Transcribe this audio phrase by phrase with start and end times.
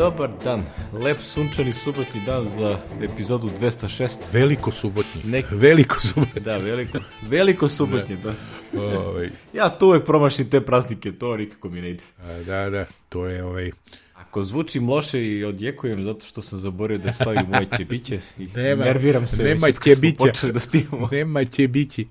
[0.00, 0.62] dobar dan.
[0.92, 4.18] Lep sunčani subotni dan za epizodu 206.
[4.32, 5.22] Veliko subotnji.
[5.24, 5.46] Nek...
[5.50, 6.40] Veliko subotnji.
[6.40, 8.34] Da, veliko, veliko subotnji, da.
[8.72, 9.00] da.
[9.00, 9.28] ovaj.
[9.52, 12.04] Ja tu uvek promašim te praznike, to nikako mi ne ide.
[12.22, 13.70] A, da, da, to je ovaj...
[14.14, 18.84] Ako zvučim loše i odjekujem zato što sam zaborio da stavim moje ćebiće i Nema,
[18.84, 19.44] nerviram se.
[19.44, 20.52] nema ćebića.
[20.52, 21.08] da snimamo.
[21.12, 22.06] Nema će bići.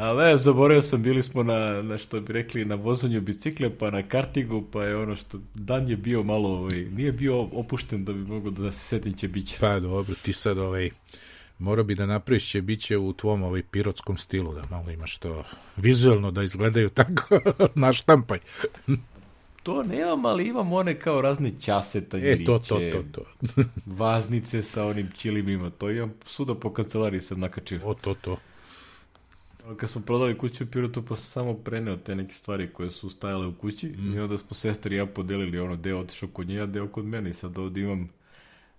[0.00, 3.90] Ali ne, zaboravio sam, bili smo na, na što bi rekli, na vozanju bicikle, pa
[3.90, 8.12] na kartingu, pa je ono što, dan je bio malo, ovaj, nije bio opušten da
[8.12, 9.56] bi mogo da se setim ćebića.
[9.60, 10.90] Pa dobro, ti sad ovaj...
[11.58, 15.44] Mora bi da napraviš će biće u tvom ovaj pirotskom stilu, da malo imaš to
[15.76, 17.40] vizualno da izgledaju tako
[17.74, 18.38] na štampaj.
[19.62, 21.52] To nemam, ali imam one kao razne
[22.10, 23.24] tanjiriće, E, to, to, to, to.
[24.02, 27.80] vaznice sa onim čilimima, to imam suda po kancelariji sam nakačio.
[27.84, 28.36] O, to, to.
[29.76, 33.10] Kad smo prodali kuću u Pirotu, pa sam samo preneo te neke stvari koje su
[33.10, 34.14] stajale u kući mm.
[34.14, 37.04] i onda smo sestri i ja podelili ono deo otišao kod nje, a deo kod
[37.04, 38.08] mene i sad ovdje imam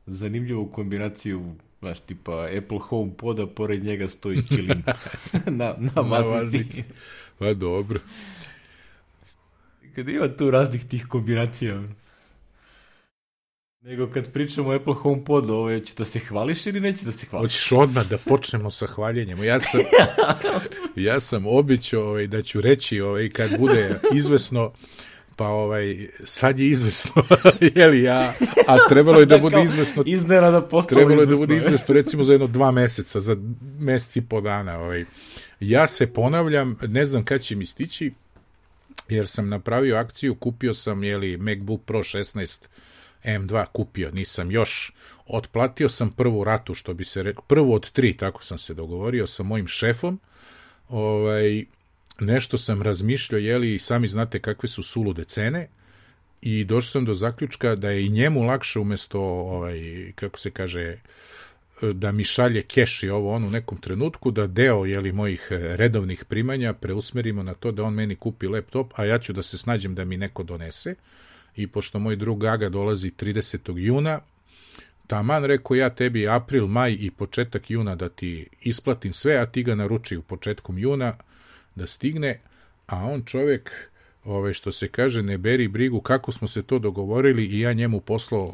[0.05, 4.83] zanimljivu kombinaciju znaš, tipa Apple Home poda, pored njega stoji čilim
[5.59, 6.83] na, na vaznici.
[7.39, 7.99] Pa dobro.
[9.95, 11.83] Kad ima tu raznih tih kombinacija.
[13.83, 17.11] Nego kad pričamo o Apple Home Podu, ovo će da se hvališ ili neće da
[17.11, 17.51] se hvališ?
[17.51, 19.43] Hoćeš odmah da počnemo sa hvaljenjem.
[19.43, 19.79] Ja sam,
[20.95, 24.73] ja sam običao ovaj, da ću reći ovaj, kad bude izvesno
[25.35, 27.23] pa ovaj, sad je izvesno,
[27.75, 28.33] jeli ja,
[28.67, 30.03] a trebalo je da bude izvesno.
[30.05, 33.37] Iznenada postalo Trebalo je da bude izvesno recimo za jedno dva meseca, za
[33.79, 34.79] mesec i po dana.
[34.79, 35.05] Ovaj.
[35.59, 38.11] Ja se ponavljam, ne znam kad će mi stići,
[39.09, 42.59] jer sam napravio akciju, kupio sam, jeli, MacBook Pro 16
[43.25, 44.93] M2 kupio, nisam još.
[45.27, 49.27] Otplatio sam prvu ratu, što bi se rekao, prvu od tri, tako sam se dogovorio
[49.27, 50.19] sa mojim šefom.
[50.89, 51.65] Ovaj,
[52.19, 55.67] nešto sam razmišljao, jeli, sami znate kakve su sulude cene,
[56.41, 60.97] i došao sam do zaključka da je i njemu lakše umesto, ovaj, kako se kaže,
[61.81, 66.25] da mi šalje keš i ovo on u nekom trenutku, da deo jeli, mojih redovnih
[66.25, 69.95] primanja preusmerimo na to da on meni kupi laptop, a ja ću da se snađem
[69.95, 70.95] da mi neko donese.
[71.55, 73.77] I pošto moj drug Gaga dolazi 30.
[73.77, 74.19] juna,
[75.07, 79.63] taman rekao ja tebi april, maj i početak juna da ti isplatim sve, a ti
[79.63, 81.13] ga naruči u početkom juna
[81.75, 82.39] da stigne,
[82.87, 83.71] a on čovek
[84.23, 87.99] ove, što se kaže, ne beri brigu kako smo se to dogovorili i ja njemu
[87.99, 88.53] poslao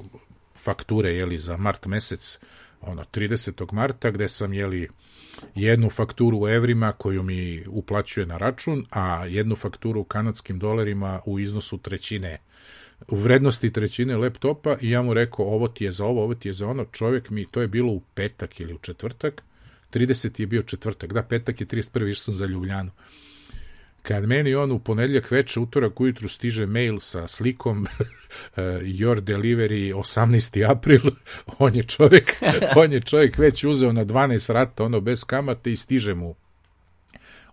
[0.56, 2.40] fakture jeli, za mart mesec
[2.82, 3.74] ono 30.
[3.74, 4.90] marta gde sam jeli
[5.56, 11.22] jednu fakturu u evrima koju mi uplaćuje na račun, a jednu fakturu u kanadskim dolarima
[11.26, 12.38] u iznosu trećine
[13.08, 16.50] u vrednosti trećine laptopa i ja mu rekao ovo ti je za ovo, ovo ti
[16.50, 19.44] je za ono, čovjek mi, to je bilo u petak ili u četvrtak,
[19.94, 20.40] 30.
[20.40, 22.10] je bio četvrtak, da, petak je 31.
[22.10, 22.92] išao sam za Ljubljanu.
[24.02, 27.88] Kad meni on u ponedljak veče, utorak ujutru stiže mail sa slikom
[29.00, 30.72] your delivery 18.
[30.72, 31.02] april,
[31.60, 32.36] on je čovjek,
[32.84, 36.36] on je čovjek već uzeo na 12 rata, ono bez kamate i stiže mu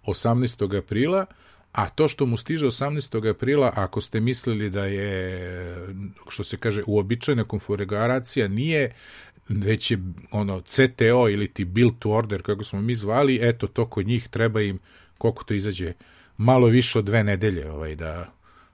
[0.07, 0.79] 18.
[0.79, 1.27] aprila,
[1.75, 3.31] a to što mu stiže 18.
[3.31, 5.89] aprila, ako ste mislili da je,
[6.29, 8.95] što se kaže, uobičajena konfiguracija, nije,
[9.49, 9.99] već je
[10.31, 14.29] ono CTO ili ti build to order, kako smo mi zvali, eto, to kod njih
[14.29, 14.79] treba im,
[15.19, 15.93] koliko to izađe,
[16.37, 18.33] malo više od dve nedelje ovaj, da,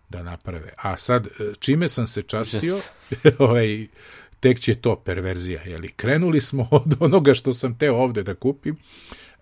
[0.08, 0.72] da naprave.
[0.76, 1.28] A sad,
[1.58, 2.74] čime sam se častio,
[3.38, 3.86] ovaj,
[4.40, 5.62] tek će to perverzija.
[5.62, 5.88] Jeli?
[5.88, 8.76] Krenuli smo od onoga što sam teo ovde da kupim,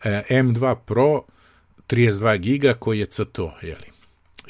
[0.04, 1.22] M2 Pro
[1.88, 3.54] 32 giga koji je CTO.
[3.62, 3.86] Jeli?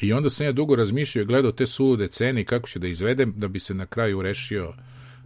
[0.01, 2.87] I onda sam ja dugo razmišljao i gledao te sulude cene i kako ću da
[2.87, 4.75] izvedem da bi se na kraju rešio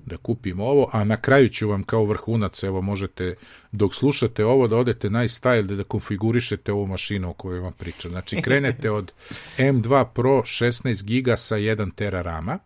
[0.06, 3.34] da kupim ovo, a na kraju ću vam kao vrhunac, evo možete,
[3.73, 7.73] dok slušate ovo, da odete na style da, da konfigurišete ovu mašinu o kojoj vam
[7.73, 8.11] pričam.
[8.11, 9.12] Znači, krenete od
[9.59, 12.59] M2 Pro 16 giga sa 1 tera rama,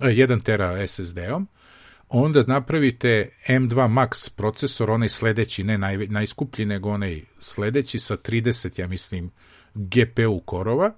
[0.00, 1.46] 1 tera SSD-om,
[2.12, 8.80] onda napravite M2 Max procesor, onaj sledeći, ne naj, najskuplji, nego onaj sledeći sa 30,
[8.80, 9.30] ja mislim,
[9.74, 10.92] GPU korova,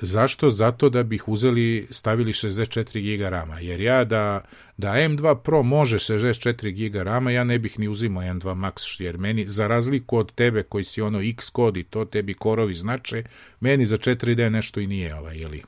[0.00, 0.50] Zašto?
[0.50, 3.60] Zato da bih uzeli, stavili 64 GB rama.
[3.60, 4.44] Jer ja da,
[4.76, 9.18] da M2 Pro može 64 GB rama, ja ne bih ni uzimao M2 Max, jer
[9.18, 13.24] meni, za razliku od tebe koji si ono X kod i to tebi korovi znače,
[13.60, 15.62] meni za 4D nešto i nije ovaj, jeli,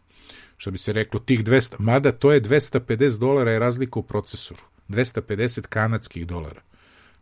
[0.56, 4.62] što bi se reklo, tih 200, mada to je 250 dolara je razlika u procesoru.
[4.88, 6.60] 250 kanadskih dolara.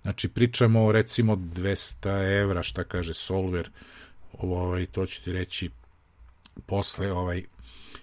[0.03, 3.71] Znači, pričamo recimo 200 evra, šta kaže Solver,
[4.33, 5.71] ovaj, to ću ti reći,
[6.67, 7.43] posle ovaj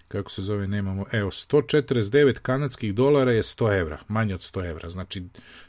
[0.07, 4.89] kako se zove, nemamo, evo, 149 kanadskih dolara je 100 evra, manje od 100 evra,
[4.89, 5.23] znači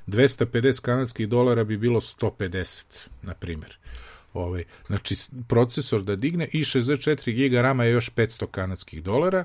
[0.06, 2.84] 250 kanadskih dolara bi bilo 150,
[3.22, 3.78] na primjer.
[4.34, 5.16] Ovaj, znači,
[5.48, 9.44] procesor da digne i 64 GB rama je još 500 kanadskih dolara,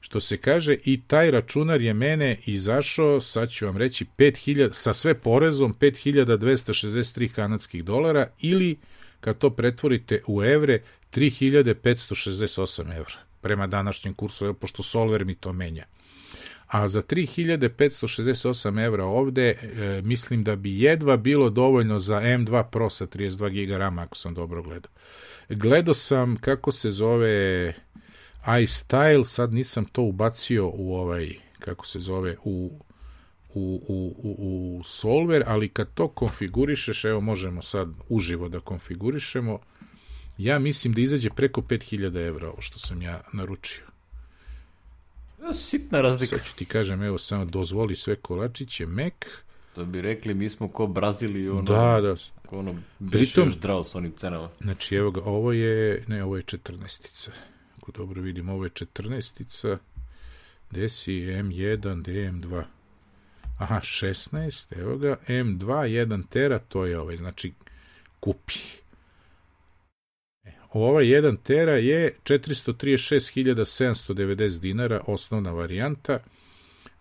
[0.00, 4.94] što se kaže, i taj računar je mene izašao, sad ću vam reći, 5000, sa
[4.94, 8.78] sve porezom 5263 kanadskih dolara ili,
[9.20, 10.82] kad to pretvorite u evre,
[11.12, 15.84] 3568 evra prema današnjem kursu, pošto Solver mi to menja.
[16.66, 19.56] A za 3568 evra ovde e,
[20.04, 24.34] mislim da bi jedva bilo dovoljno za M2 Pro sa 32 GB RAM, ako sam
[24.34, 24.92] dobro gledao.
[25.48, 27.74] Gledao sam kako se zove
[28.44, 32.70] iStyle, sad nisam to ubacio u ovaj, kako se zove, u
[33.54, 34.36] u, u, u,
[34.78, 39.58] u Solver, ali kad to konfigurišeš, evo možemo sad uživo da konfigurišemo,
[40.38, 43.84] ja mislim da izađe preko 5000 evra ovo što sam ja naručio.
[45.54, 46.36] Sitna razlika.
[46.36, 49.12] Sad ću ti kažem, evo samo dozvoli sve kolačiće, Mac.
[49.74, 52.16] To bi rekli, mi smo ko Brazili, ono, Da, da.
[52.50, 54.48] ono, beše Pritom- još zdravo s onim cenama.
[54.60, 57.30] Znači, evo ga, ovo je, ne, ovo je 14-ica.
[57.90, 59.78] Ako dobro vidim, ovo je 14-ica.
[60.70, 62.62] Gde si M1, gde je M2?
[63.58, 67.52] Aha, 16, evo ga, M2, 1 tera, to je ovaj, znači,
[68.20, 68.54] kupi.
[70.44, 76.18] E, Ova 1 tera je 436.790 dinara, osnovna varijanta.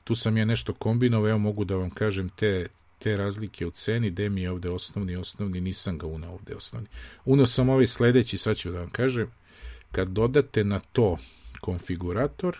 [0.03, 2.67] Tu sam ja nešto kombinovao, evo mogu da vam kažem te,
[2.99, 6.87] te razlike u ceni, gde mi je ovde osnovni, osnovni, nisam ga unao ovde osnovni.
[7.25, 9.31] Unao sam ovaj sledeći, sad ću da vam kažem,
[9.91, 11.17] kad dodate na to
[11.61, 12.57] konfigurator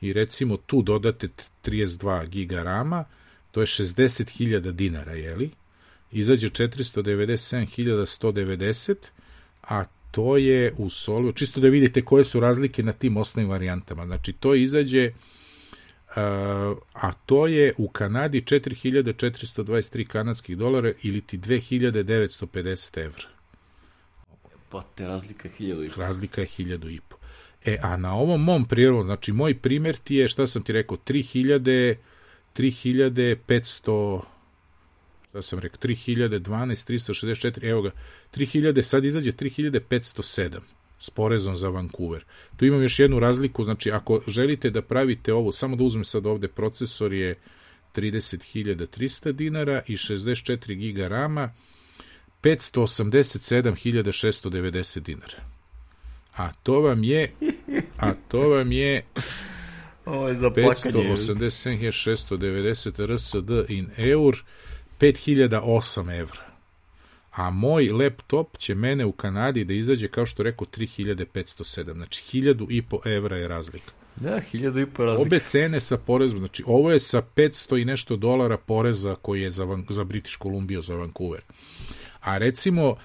[0.00, 1.28] i recimo tu dodate
[1.64, 3.04] 32 giga rama,
[3.50, 5.50] to je 60.000 dinara, jeli?
[6.12, 8.94] Izađe 497.190,
[9.62, 14.06] a to je u solu, čisto da vidite koje su razlike na tim osnovnim varijantama.
[14.06, 15.14] Znači, to izađe, uh,
[16.92, 23.33] a to je u Kanadi 4423 kanadskih dolara ili ti 2950 evra.
[24.74, 26.00] Pa te razlika hiljadu i po.
[26.00, 27.16] Razlika je 1000 i po.
[27.64, 30.96] E, a na ovom mom prijevodu, znači moj primjer ti je, šta sam ti rekao,
[30.96, 31.94] 3000,
[32.56, 34.20] 3500,
[35.28, 36.40] šta sam rekao, 3012,
[36.92, 37.90] 364, evo ga,
[38.34, 40.58] 3000, sad izađe 3507
[40.98, 42.24] s porezom za Vancouver.
[42.56, 46.26] Tu imam još jednu razliku, znači ako želite da pravite ovo, samo da uzmem sad
[46.26, 47.38] ovde, procesor je
[47.94, 51.52] 30.300 dinara i 64 giga rama,
[52.44, 55.38] 587.690 dinara.
[56.36, 57.32] A to vam je
[57.98, 59.04] a to vam je
[60.04, 60.94] Ovo je za plakanje.
[60.94, 64.44] 587.690 RSD in eur
[65.00, 66.40] 5008 evra.
[67.30, 71.92] A moj laptop će mene u Kanadi da izađe, kao što rekao, 3507.
[71.92, 73.90] Znači, 1000 i po evra je razlika.
[74.16, 75.28] Da, hiljadu i po razlika.
[75.28, 79.50] Obe cene sa porezom, znači ovo je sa 500 i nešto dolara poreza koji je
[79.50, 81.40] za, Van, za British Columbia, za Vancouver.
[82.24, 82.96] A recimo, e,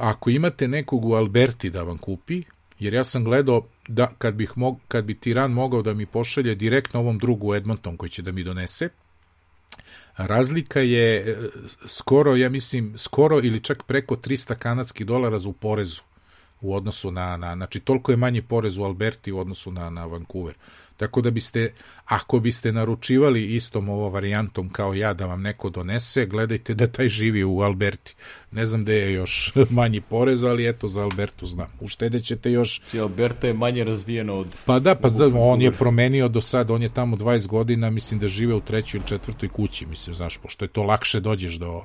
[0.00, 2.42] ako imate nekog u Alberti da vam kupi,
[2.78, 6.54] jer ja sam gledao da kad, bih mog, kad bi Tiran mogao da mi pošalje
[6.54, 8.88] direktno ovom drugu Edmonton koji će da mi donese,
[10.16, 11.36] razlika je e,
[11.86, 16.02] skoro, ja mislim, skoro ili čak preko 300 kanadskih dolara za u porezu
[16.60, 20.06] u odnosu na, na, znači toliko je manji porez u Alberti u odnosu na, na
[20.06, 20.54] Vancouver.
[20.98, 21.72] Tako da biste,
[22.04, 27.08] ako biste naručivali istom ovo varijantom kao ja da vam neko donese, gledajte da taj
[27.08, 28.14] živi u Alberti.
[28.50, 31.72] Ne znam da je još manji porez, ali eto za Albertu znam.
[31.80, 32.82] Uštedit ćete još...
[32.90, 34.54] Či Alberta je manje razvijena od...
[34.66, 38.20] Pa da, pa da, on je promenio do sad, on je tamo 20 godina, mislim
[38.20, 41.82] da žive u trećoj ili četvrtoj kući, mislim, znaš, pošto je to lakše dođeš do,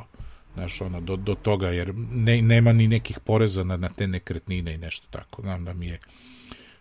[0.54, 4.74] znaš, ono, do, do toga, jer ne, nema ni nekih poreza na, na te nekretnine
[4.74, 6.00] i nešto tako, znam da mi je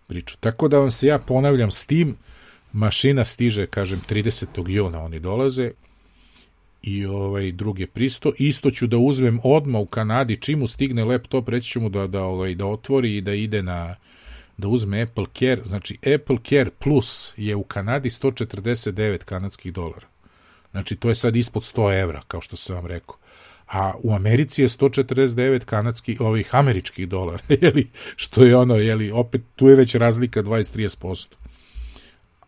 [0.06, 0.37] priča.
[0.40, 2.16] Tako da vam se ja ponavljam s tim,
[2.73, 4.69] mašina stiže, kažem, 30.
[4.69, 5.71] juna oni dolaze
[6.83, 8.33] i ovaj drugi je pristo.
[8.38, 12.07] Isto ću da uzmem odma u Kanadi, čim mu stigne laptop, reći ću mu da,
[12.07, 13.97] da, ovaj, da otvori i da ide na
[14.57, 15.62] da uzme Apple Care.
[15.64, 20.07] Znači, Apple Care Plus je u Kanadi 149 kanadskih dolara.
[20.71, 23.17] Znači, to je sad ispod 100 evra, kao što sam vam rekao
[23.73, 29.43] a u Americi je 149 kanadskih, ovih američkih dolara, jeli, što je ono, jeli, opet
[29.57, 31.26] tu je već razlika 20-30%.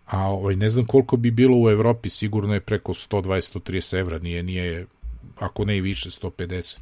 [0.07, 4.43] A ovaj, ne znam koliko bi bilo u Evropi, sigurno je preko 120-130 evra, nije,
[4.43, 4.87] nije,
[5.39, 6.79] ako ne i više, 150.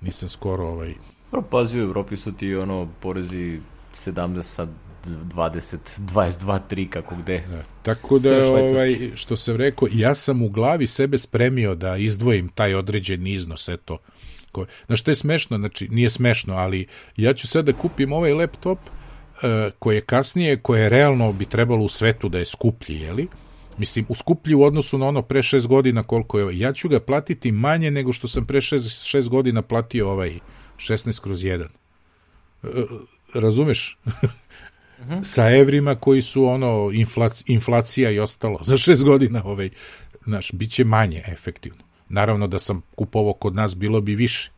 [0.00, 0.94] Nisam skoro, ovaj...
[1.30, 3.60] Pro, pazi, u Evropi su ti ono porezi
[3.94, 4.68] 17 sad
[5.06, 7.42] 20, 22, 3, kako gde.
[7.48, 7.62] Da.
[7.82, 12.74] Tako da, ovaj, što sam rekao, ja sam u glavi sebe spremio da izdvojim taj
[12.74, 13.98] određeni iznos, eto.
[14.52, 18.32] Ko, znaš, što je smešno, znači, nije smešno, ali ja ću sad da kupim ovaj
[18.32, 19.03] laptop uh,
[19.78, 23.28] koji je kasnije, koje je realno bi trebalo u svetu da je skuplji, jeli?
[23.78, 27.00] Mislim, u skuplji u odnosu na ono pre šest godina koliko je, ja ću ga
[27.00, 30.38] platiti manje nego što sam pre šest, šest godina platio ovaj
[30.76, 31.66] 16 kroz 1.
[32.62, 32.70] Uh,
[33.34, 33.98] razumeš?
[34.06, 35.24] -huh.
[35.34, 38.58] sa evrima koji su ono inflac, inflacija i ostalo.
[38.70, 39.70] Za šest godina ovaj,
[40.26, 41.84] naš, bit će manje efektivno.
[42.08, 44.50] Naravno da sam kupovao kod nas, bilo bi više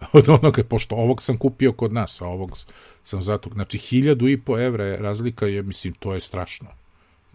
[0.12, 2.56] od onoga, pošto ovog sam kupio kod nas, a ovog
[3.04, 6.68] sam zato, znači hiljadu i po evra je razlika, je, mislim, to je strašno.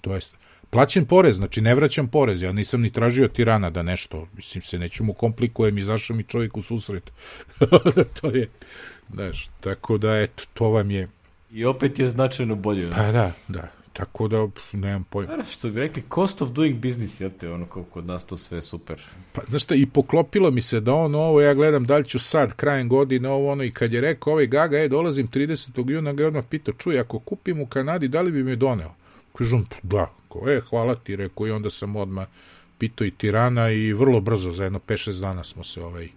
[0.02, 0.22] To je
[0.70, 4.80] plaćen porez, znači ne vraćam porez, ja nisam ni tražio tirana da nešto, mislim se,
[4.80, 7.12] neću mu komplikujem, izašao mi čovjek u susret.
[8.22, 8.50] to je,
[9.14, 11.08] znaš, tako da, eto, to vam je...
[11.52, 12.90] I opet je značajno bolje.
[12.92, 15.34] Pa da, da, tako da, nemam pojma.
[15.34, 18.62] Ara, što bi rekli, cost of doing business, jate, ono, kako kod nas to sve
[18.62, 19.02] super.
[19.34, 22.20] Pa, znaš šta, i poklopilo mi se da on ovo, ja gledam da li ću
[22.20, 25.92] sad, krajem godine, ovo, ono, i kad je rekao ovaj Gaga, e, dolazim 30.
[25.92, 28.96] juna, ga je odmah pitao, čuj, ako kupim u Kanadi, da li bi mi doneo?
[29.38, 32.28] Kažem, da, ko je, hvala ti, rekao, i onda sam odmah
[32.78, 36.10] pitao i Tirana i vrlo brzo, za jedno 5-6 dana smo se ovaj,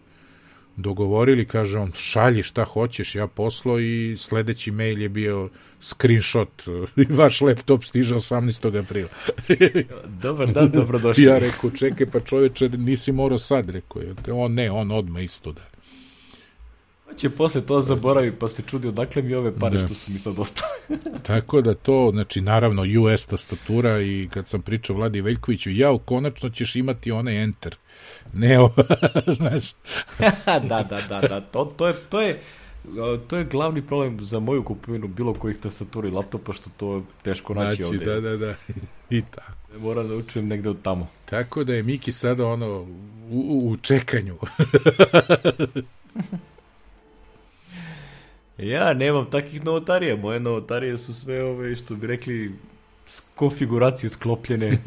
[0.79, 5.49] dogovorili, kaže on, šalji šta hoćeš, ja poslo i sledeći mail je bio
[5.81, 6.63] screenshot
[7.11, 8.79] i vaš laptop stiže 18.
[8.79, 9.09] aprila.
[10.23, 11.25] Dobar dan, dobrodošli.
[11.25, 14.15] ja rekao, čekaj, pa čoveče, nisi morao sad, rekao je.
[14.33, 15.63] On ne, on odmah isto da
[17.19, 19.85] će posle to zaboravi pa se čudi odakle mi ove pare da.
[19.85, 21.01] što su mi sad ostale.
[21.29, 26.51] Tako da to, znači naravno US tastatura i kad sam pričao Vladi Veljkoviću, ja konačno
[26.51, 27.77] ćeš imati onaj enter.
[28.35, 28.71] Ne, o,
[29.39, 29.75] znaš.
[30.69, 32.41] da, da, da, da, to, to je, to je
[33.29, 37.55] to je glavni problem za moju kupovinu bilo kojih tastatura i laptopa što to teško
[37.55, 38.05] naći znači, ovde.
[38.05, 38.55] Da, da, da.
[39.17, 39.53] I tako.
[39.79, 41.09] Moram da učujem negde od tamo.
[41.25, 42.87] Tako da je Miki sada ono
[43.31, 44.37] u, u čekanju.
[48.59, 50.17] Ja nemam takih novotarija.
[50.17, 52.53] Moje novotarije su sve ove, što bi rekli,
[53.35, 54.79] konfiguracije sklopljene.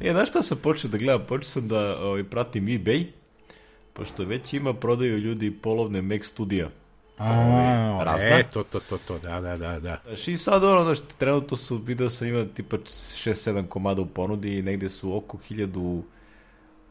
[0.00, 1.26] e, znaš šta sam počeo da gledam?
[1.28, 3.06] Počeo sam da ovaj, pratim eBay,
[3.92, 6.70] pošto već ima prodaju ljudi polovne Mac studija.
[7.18, 8.28] A, razna.
[8.28, 10.00] e, to, to, to, to, da, da, da, da.
[10.06, 14.58] Znaš, i sad ono, znaš, trenutno su, vidio sam ima tipa 6-7 komada u ponudi
[14.58, 16.02] i negde su oko 1000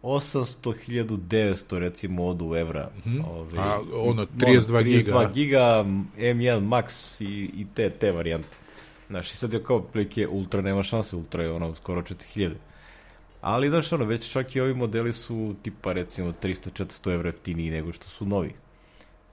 [0.03, 2.89] 800.900 recimo odu evra.
[3.05, 3.23] Mm -hmm.
[3.29, 5.31] Ove, A ono 32, 32 giga.
[5.33, 5.83] giga
[6.17, 8.57] M1 Max i, i te, te varijante.
[9.13, 12.53] Znaš, i sad je kao prilike Ultra, nema šanse, Ultra je ono skoro 4000.
[13.41, 17.91] Ali, znaš, ono, već čak i ovi modeli su tipa recimo 300-400 evra jeftiniji nego
[17.91, 18.53] što su novi.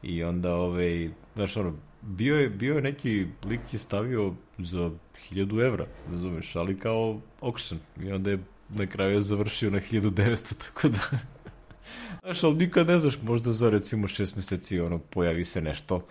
[0.02, 4.90] I onda, ove, znaš, ono, bio je, bio je neki lik je stavio za
[5.30, 7.80] 1000 evra, razumeš, ali kao auction.
[8.02, 11.18] I onda je na kraju je završio na 1900, tako da...
[12.22, 16.06] Znaš, ali nikad ne znaš, možda za recimo šest meseci ono, pojavi se nešto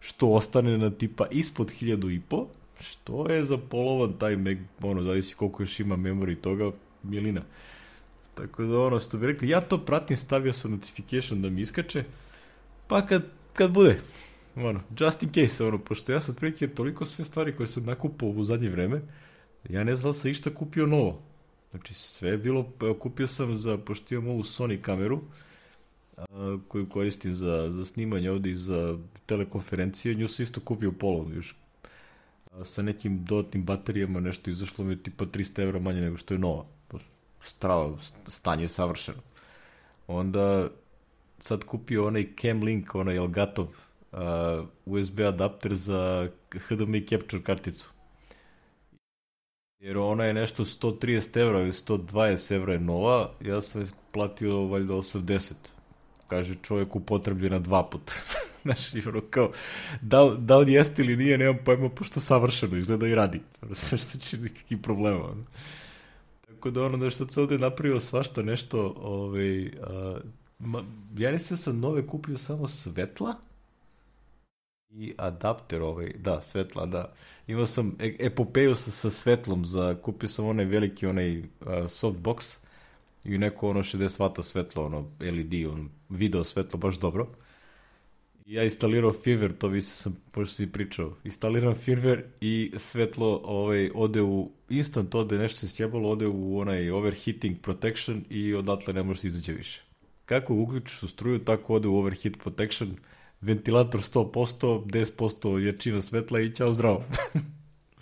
[0.00, 2.46] što ostane na tipa ispod 1000 i po,
[2.80, 6.70] što je za polovan taj meg, ono, zavisi koliko još ima memori toga,
[7.02, 7.42] milina.
[8.34, 12.04] Tako da ono, što bi rekli, ja to pratim, stavio sam notification da mi iskače,
[12.88, 13.22] pa kad,
[13.52, 14.00] kad bude,
[14.56, 18.28] ono, just in case, ono, pošto ja sad prilike toliko sve stvari koje sam nakupao
[18.28, 19.02] u zadnje vreme,
[19.68, 21.22] ja ne znam da sam išta kupio novo.
[21.70, 25.20] Znači sve je bilo, kupio sam za, pošto imam ovu Sony kameru,
[26.16, 31.34] a, koju koristim za, za snimanje ovde i za telekonferencije, nju sam isto kupio polovno
[31.34, 31.54] još
[32.62, 36.38] sa nekim dodatnim baterijama, nešto izašlo mi je tipa 300 evra manje nego što je
[36.38, 36.64] nova.
[37.40, 39.18] Strava, stanje je savršeno.
[40.06, 40.68] Onda
[41.38, 44.18] sad kupio onaj Cam Link, onaj Elgatov uh,
[44.84, 46.28] USB adapter za
[46.68, 47.90] HDMI capture karticu
[49.78, 54.94] Jer ona je nešto 130 evra ili 120 evra je nova, ja sam platio valjda
[54.94, 55.52] 80.
[56.28, 58.12] Kaže čovjek upotrebljena dva puta.
[58.64, 59.50] Znaš, i ono kao,
[60.00, 63.40] da, da li jeste ili nije, nemam pojma, pošto savršeno izgleda i radi.
[63.74, 65.24] Što će nekakvih problema.
[65.24, 65.44] Ono.
[66.46, 70.18] Tako da ono, da što se ovde napravio svašta nešto, ovaj, a,
[70.58, 70.84] ma,
[71.16, 73.34] ja nisam sam nove kupio samo svetla,
[74.90, 77.12] i adapter ovaj, da, svetla, da.
[77.46, 82.58] Imao sam e epopeju sa, sa svetlom, za, kupio sam onaj veliki, onaj uh, softbox
[83.24, 87.26] i neko ono 60 vata svetlo, ono LED, ono video svetlo, baš dobro.
[88.50, 93.90] Ja instalirao firmware, to vi se sam, pošto si pričao, instaliram firmware i svetlo ovaj,
[93.94, 99.02] ode u, instant ode, nešto se sjebalo, ode u onaj overheating protection i odatle ne
[99.02, 99.82] može se izađe više.
[100.24, 102.96] Kako uključiš u struju, tako ode u overheat protection,
[103.40, 107.04] ventilator 100%, 10% jačina svetla i čao zdravo.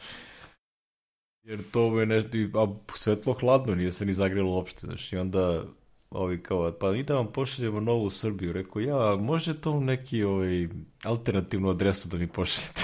[1.49, 5.65] Jer to je nešto, a svetlo hladno, nije se ni zagrelo uopšte, znaš, i onda
[6.11, 10.23] ovi kao, pa mi da vam pošaljemo novu u Srbiju, rekao, ja, može to neki
[10.23, 10.69] ovaj,
[11.03, 12.83] alternativnu adresu da mi pošaljete?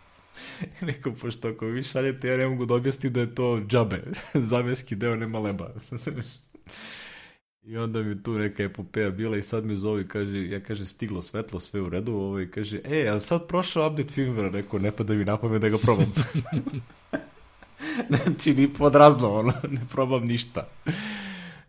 [0.80, 4.02] Rekao, pošto ako vi šaljete, ja ne mogu da objasnim da je to džabe.
[4.50, 5.70] Zameski deo nema leba.
[7.62, 11.22] I onda mi tu neka epopeja bila i sad mi zove kaže, ja kaže stiglo
[11.22, 15.04] svetlo, sve u redu, ovaj kaže, e, ali sad prošao update firmware, rekao, ne pa
[15.04, 16.12] da mi napamet da ga probam.
[18.08, 20.68] znači, ni podrazno, ono, ne probam ništa.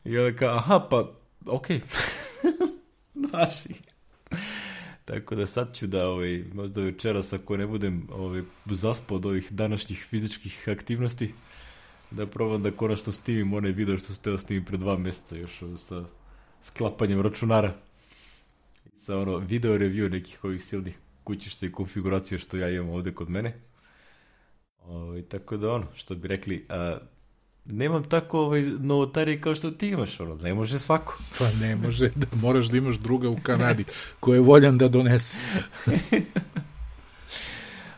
[0.05, 1.11] I onda kao, aha, pa,
[1.45, 1.79] okej.
[1.79, 1.83] Okay.
[3.29, 3.53] Znaš
[5.05, 9.51] Tako da sad ću da, ovaj, možda večeras ako ne budem ovaj, zaspao od ovih
[9.51, 11.33] današnjih fizičkih aktivnosti,
[12.11, 16.05] da probam da konačno snimim onaj video što ste snimim pre dva meseca još sa
[16.61, 17.73] sklapanjem računara.
[18.95, 23.29] Sa ono video review nekih ovih silnih kućišta i konfiguracija što ja imam ovde kod
[23.29, 23.61] mene.
[24.79, 26.97] Ovaj, tako da ono, što bi rekli, a,
[27.65, 31.19] nemam tako ovaj, novotarije kao što ti imaš, ono, ne može svako.
[31.39, 33.83] Pa ne može, da, moraš da imaš druga u Kanadi,
[34.19, 35.37] koje je voljan da donese.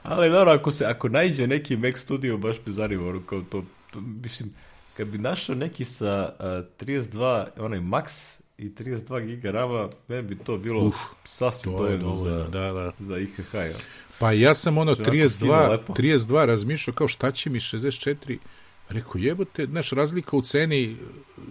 [0.04, 3.64] Ali dobro, ako, se, ako najde neki Mac Studio, baš me zanima, ono, kao to,
[3.92, 4.54] to, mislim,
[4.98, 6.46] kad bi našao neki sa uh,
[6.88, 12.48] 32, onaj Max i 32 giga rama, meni bi to bilo Uf, sasvim dovoljno za,
[12.52, 12.92] da, da.
[13.00, 13.54] za IHH.
[13.54, 13.78] Ja.
[14.20, 18.38] Pa ja sam ono 32, 32 razmišljao kao šta će mi 64
[18.89, 20.96] Rekao, jebote, znaš, razlika u ceni,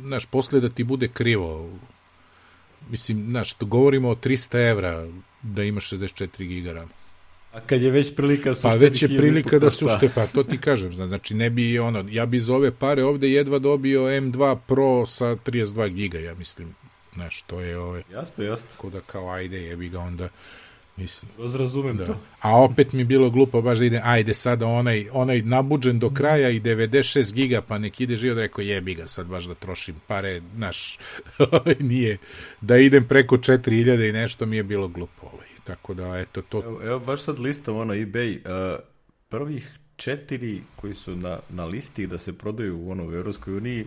[0.00, 1.70] znaš, posle da ti bude krivo.
[2.90, 5.06] Mislim, znaš, govorimo o 300 evra
[5.42, 6.88] da imaš 64 giga RAM.
[7.54, 10.26] A kad je već prilika da su Pa već je prilika da su šte, pa
[10.26, 14.00] to ti kažem, znači ne bi ono, ja bi za ove pare ovde jedva dobio
[14.00, 16.74] M2 Pro sa 32 giga, ja mislim,
[17.14, 18.02] znaš, to je ove...
[18.12, 18.68] Jasno, jasno.
[18.76, 20.28] Ko da kao ajde, jebi ga onda
[20.96, 21.32] Mislim.
[21.58, 22.06] Razumem da.
[22.06, 22.18] to.
[22.40, 26.50] A opet mi bilo glupo baš da ide, ajde sada onaj, onaj nabuđen do kraja
[26.50, 29.94] i 96 giga, pa nek ide živo da rekao jebi ga sad baš da trošim
[30.06, 30.98] pare, naš,
[31.52, 32.18] ovaj, nije,
[32.60, 35.26] da idem preko 4000 i nešto mi je bilo glupo.
[35.32, 35.46] Ovaj.
[35.64, 36.62] Tako da, eto, to...
[36.64, 38.38] Evo, evo baš sad listam ono eBay,
[38.74, 38.80] uh,
[39.28, 43.86] prvih četiri koji su na, na listi da se prodaju u, ono, u Evropskoj uniji,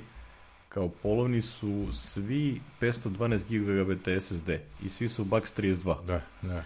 [0.70, 4.50] kao polovni su svi 512 GB SSD
[4.84, 6.06] i svi su Bax 32.
[6.06, 6.64] Da, da.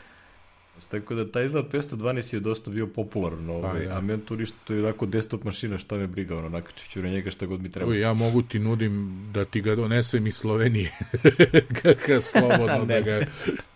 [0.90, 3.98] Tako da taj izgled 512 je dosta bio popularan, ovaj, pa, ja.
[3.98, 4.22] a men
[4.66, 7.62] to je onako desktop mašina, šta me briga, ono, nakačit ću na njega šta god
[7.62, 7.96] mi treba.
[7.96, 10.92] ja mogu ti nudim da ti ga donesem iz Slovenije,
[11.82, 13.26] kako slobodno da ga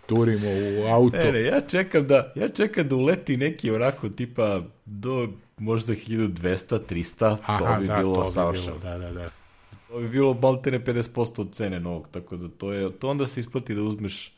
[0.06, 1.18] turimo u auto.
[1.18, 6.80] Ne, ne, ja čekam da, ja čekam da uleti neki onako tipa do možda 1200,
[6.90, 8.76] 300, Aha, to bi da, bilo savršeno.
[8.76, 9.30] Bi bilo, da, da, da.
[9.88, 13.40] To bi bilo baltene 50% od cene novog, tako da to je, to onda se
[13.40, 14.36] isplati da uzmeš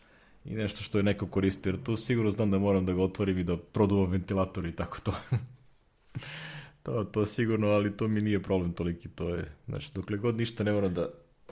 [0.48, 3.38] i nešto što je neko koristio, jer tu sigurno znam da moram da ga otvorim
[3.38, 5.14] i da produvam ventilator i tako to.
[6.84, 10.64] to, to sigurno, ali to mi nije problem toliki, to je, znači, dokle god ništa
[10.64, 11.10] ne moram da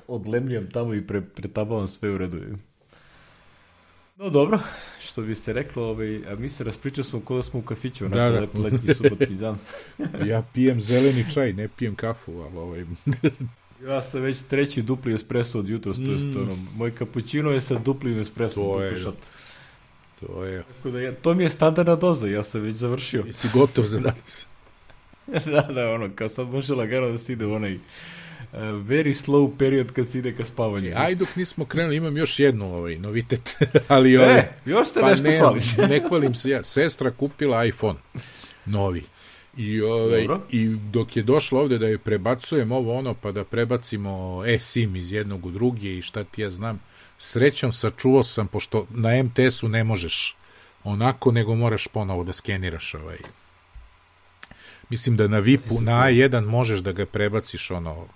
[0.08, 2.42] odlemljam tamo i pre, pretabavam sve u redu.
[4.18, 4.60] No dobro,
[5.02, 8.06] što bi se reklo, ovaj, a mi se raspričali smo kod da smo u kafiću,
[8.06, 8.40] onako da, da.
[8.40, 9.58] lep letnji subotni dan.
[10.32, 12.86] ja pijem zeleni čaj, ne pijem kafu, ali ovaj...
[13.84, 16.06] Ja sam već treći dupli espresso od jutra, mm.
[16.06, 18.62] to je ono, moj kapućino je sa duplim espresso.
[18.62, 19.12] To je, da.
[20.20, 20.64] to je.
[20.64, 23.26] Tako da ja, to mi je standardna doza, ja sam već završio.
[23.30, 24.48] I si gotov za danas.
[25.52, 27.82] da, da, ono, kao sad može lagano da se ide u onaj uh,
[28.62, 30.90] very slow period kad se ide ka spavanju.
[30.90, 33.58] E, aj dok nismo krenuli, imam još jednu ovaj, novitet,
[33.88, 35.78] ali ovaj, e, još se pa nešto ne, hvališ.
[35.78, 38.00] ne hvalim se ja, sestra kupila iPhone,
[38.66, 39.04] novi.
[39.58, 44.44] I, ovaj, I dok je došlo ovde da je prebacujem ovo ono, pa da prebacimo
[44.46, 46.80] eSIM iz jednog u drugi i šta ti ja znam,
[47.18, 50.36] srećom sačuvao sam, pošto na MTS-u ne možeš
[50.84, 53.18] onako, nego moraš ponovo da skeniraš ovaj.
[54.90, 58.08] Mislim da na VIP-u, na A1 možeš da ga prebaciš ono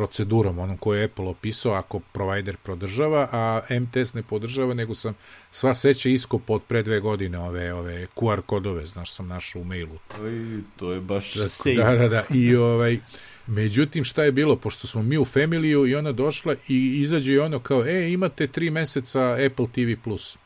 [0.00, 5.14] procedurom, onom koju je Apple opisao, ako provider podržava, a MTS ne podržava, nego sam
[5.52, 9.64] sva seća iskop od pre dve godine ove, ove QR kodove, znaš, sam našao u
[9.64, 9.98] mailu.
[10.22, 11.74] Oj, to je baš da, safe.
[11.74, 12.98] Da, da, da, i ovaj,
[13.46, 14.56] Međutim, šta je bilo?
[14.56, 18.46] Pošto smo mi u familiju i ona došla i izađe i ono kao, e, imate
[18.46, 19.96] tri meseca Apple TV+.
[20.04, 20.38] Plus.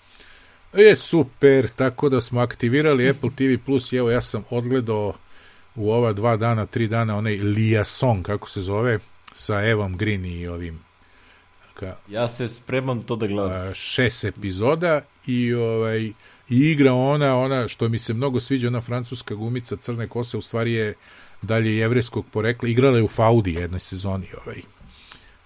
[0.72, 5.14] E, super, tako da smo aktivirali Apple TV+, Plus i evo ja sam odgledao
[5.74, 8.98] u ova dva dana, tri dana, onaj Liaison, kako se zove,
[9.34, 10.80] sa Evom Green i ovim
[11.74, 13.74] ka, ja se spremam to da gledam.
[13.74, 16.00] šest epizoda i ovaj
[16.48, 20.42] i igra ona ona što mi se mnogo sviđa ona francuska gumica crne kose u
[20.42, 20.94] stvari je
[21.42, 22.68] dalje jevreskog porekla.
[22.68, 24.62] Igrala je u Faudi jednoj sezoni ovaj.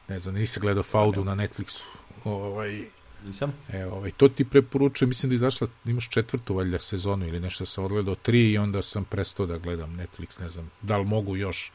[0.09, 1.83] Ne znam nisi gledao Faudu na Netflixu
[2.24, 2.81] ovaj.
[3.24, 3.53] Nisam.
[3.72, 7.66] E, ovaj, to ti preporučujem, mislim da je izašla, imaš četvrtu valjda sezonu ili nešto
[7.66, 11.37] sam odgledao tri i onda sam prestao da gledam Netflix, ne znam, da li mogu
[11.37, 11.72] još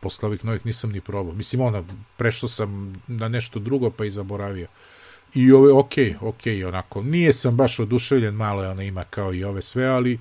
[0.00, 1.34] posle ovih novih nisam ni probao.
[1.34, 1.84] Mislim, ona,
[2.16, 4.66] prešao sam na nešto drugo, pa i zaboravio.
[5.34, 9.44] I ove, ok, ok, onako, nije sam baš oduševljen, malo je ona ima kao i
[9.44, 10.18] ove sve, ali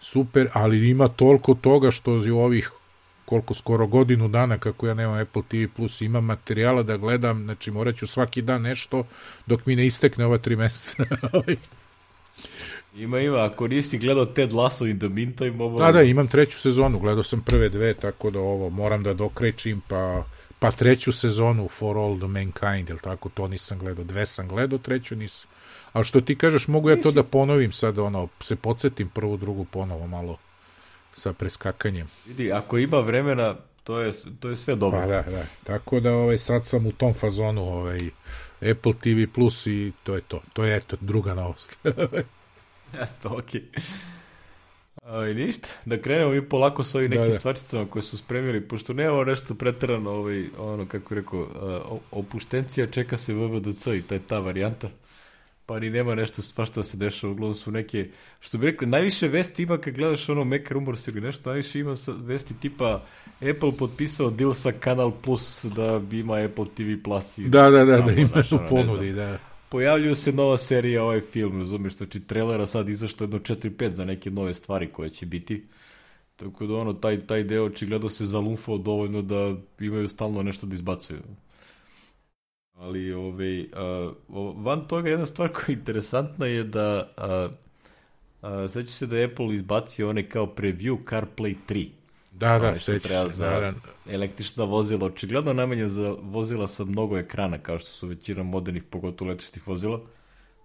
[0.00, 2.70] super, ali ima toliko toga što je ovih
[3.24, 7.70] koliko skoro godinu dana kako ja nemam Apple TV Plus, imam materijala da gledam, znači
[7.70, 9.04] morat ću svaki dan nešto
[9.46, 11.04] dok mi ne istekne ova tri meseca.
[12.94, 15.78] Ima, ima, ako nisi gledao Ted Lasso in the meantime, ovo...
[15.78, 19.82] Da, da, imam treću sezonu, gledao sam prve dve, tako da ovo moram da dokrećim,
[19.88, 20.24] pa,
[20.58, 24.78] pa treću sezonu For All the Mankind, jel tako, to nisam gledao, dve sam gledao,
[24.78, 25.50] treću nisam.
[25.92, 29.64] A što ti kažeš, mogu ja to da ponovim sad, ono, se podsjetim prvu, drugu
[29.64, 30.36] ponovo malo
[31.12, 32.08] sa preskakanjem.
[32.26, 35.00] Vidi, ako ima vremena, to je, to je sve dobro.
[35.00, 35.44] Pa da, da.
[35.64, 38.00] Tako da ovaj, sad sam u tom fazonu ovaj,
[38.70, 40.42] Apple TV Plus i to je to.
[40.52, 41.78] To je eto druga novost.
[43.00, 43.62] Jasno, okej.
[45.02, 45.34] Okay.
[45.34, 47.38] ništa, da krenemo mi polako s ovim nekim da, da.
[47.38, 51.46] stvarčicama koje su spremili, pošto nemamo nešto preterano, ovaj, ono, kako rekao,
[52.10, 54.88] opuštencija čeka se VVDC i ta je ta varijanta
[55.70, 58.08] pa ni nema nešto svašta da se dešava, uglavnom su neke,
[58.40, 61.94] što bi rekli, najviše vesti ima kad gledaš ono Mac Rumors ili nešto, najviše ima
[62.16, 63.02] vesti tipa
[63.34, 67.84] Apple potpisao deal sa Kanal Plus da bi ima Apple TV Plus i da, da,
[67.84, 69.38] da, tamo, da ima u ponudi, da.
[69.70, 74.30] Pojavljuje se nova serija ovaj film, razumiješ, znači trailera sad izašto jedno 4-5 za neke
[74.30, 75.66] nove stvari koje će biti.
[76.36, 80.74] Tako da ono, taj, taj deo očigledno se zalumfao dovoljno da imaju stalno nešto da
[80.74, 81.20] izbacuju.
[82.74, 87.14] Ali ovaj, uh, van toga jedna stvar koja je interesantna je da
[88.42, 91.88] uh, sveća se da Apple izbacio one kao preview CarPlay 3.
[92.40, 93.36] Da, da, sveća se.
[93.36, 93.74] Za da, da.
[94.12, 99.28] električna vozila, očigledno namenje za vozila sa mnogo ekrana, kao što su većina modernih, pogotovo
[99.28, 100.00] električnih vozila.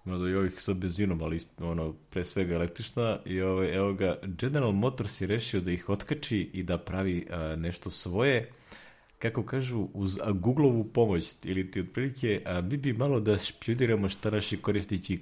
[0.05, 3.19] da i ovih sa benzinom, ali ono, pre svega električna.
[3.25, 7.59] I ovaj, evo ga, General Motors je rešio da ih otkači i da pravi uh,
[7.59, 8.51] nešto svoje
[9.19, 14.31] kako kažu, uz Googlovu pomoć, ili ti otprilike, a, mi bi malo da špioniramo šta
[14.31, 15.19] naši korisnici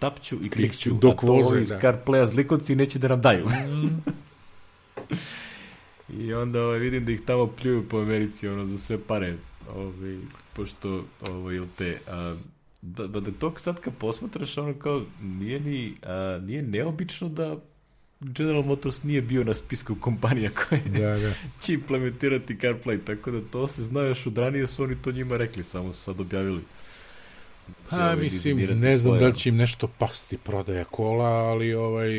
[0.00, 1.80] tapću i klikću, dok a to voze, ovi iz da.
[1.80, 3.46] CarPlaya zlikovci neće da nam daju.
[6.08, 9.36] I onda ovaj, vidim da ih tamo pljuju po Americi, ono, za sve pare,
[9.74, 10.18] ovaj,
[10.52, 12.36] pošto, ovaj, ili te, a,
[12.82, 17.56] da, da, da to sad kad posmatraš, ono kao, nije ni, a, nije neobično da
[18.20, 21.32] General Motors nije bio na spisku kompanija koje da, da.
[21.60, 25.36] će implementirati CarPlay, tako da to se zna još od ranije su oni to njima
[25.36, 26.60] rekli, samo su sad objavili.
[27.90, 29.20] Pa, mislim, ne znam svoje...
[29.20, 32.10] da li će im nešto pasti prodaja kola, ali ovaj,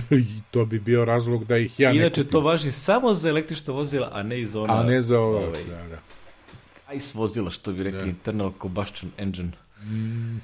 [0.50, 4.22] to bi bio razlog da ih ja Inače, to važi samo za električna vozila, a
[4.22, 4.80] ne i za ona...
[4.80, 5.98] A ne za ova, ovaj, da, da.
[6.94, 8.06] ICE vozila, što bi rekli, da.
[8.06, 9.52] internal combustion engine.
[9.82, 10.40] Mm.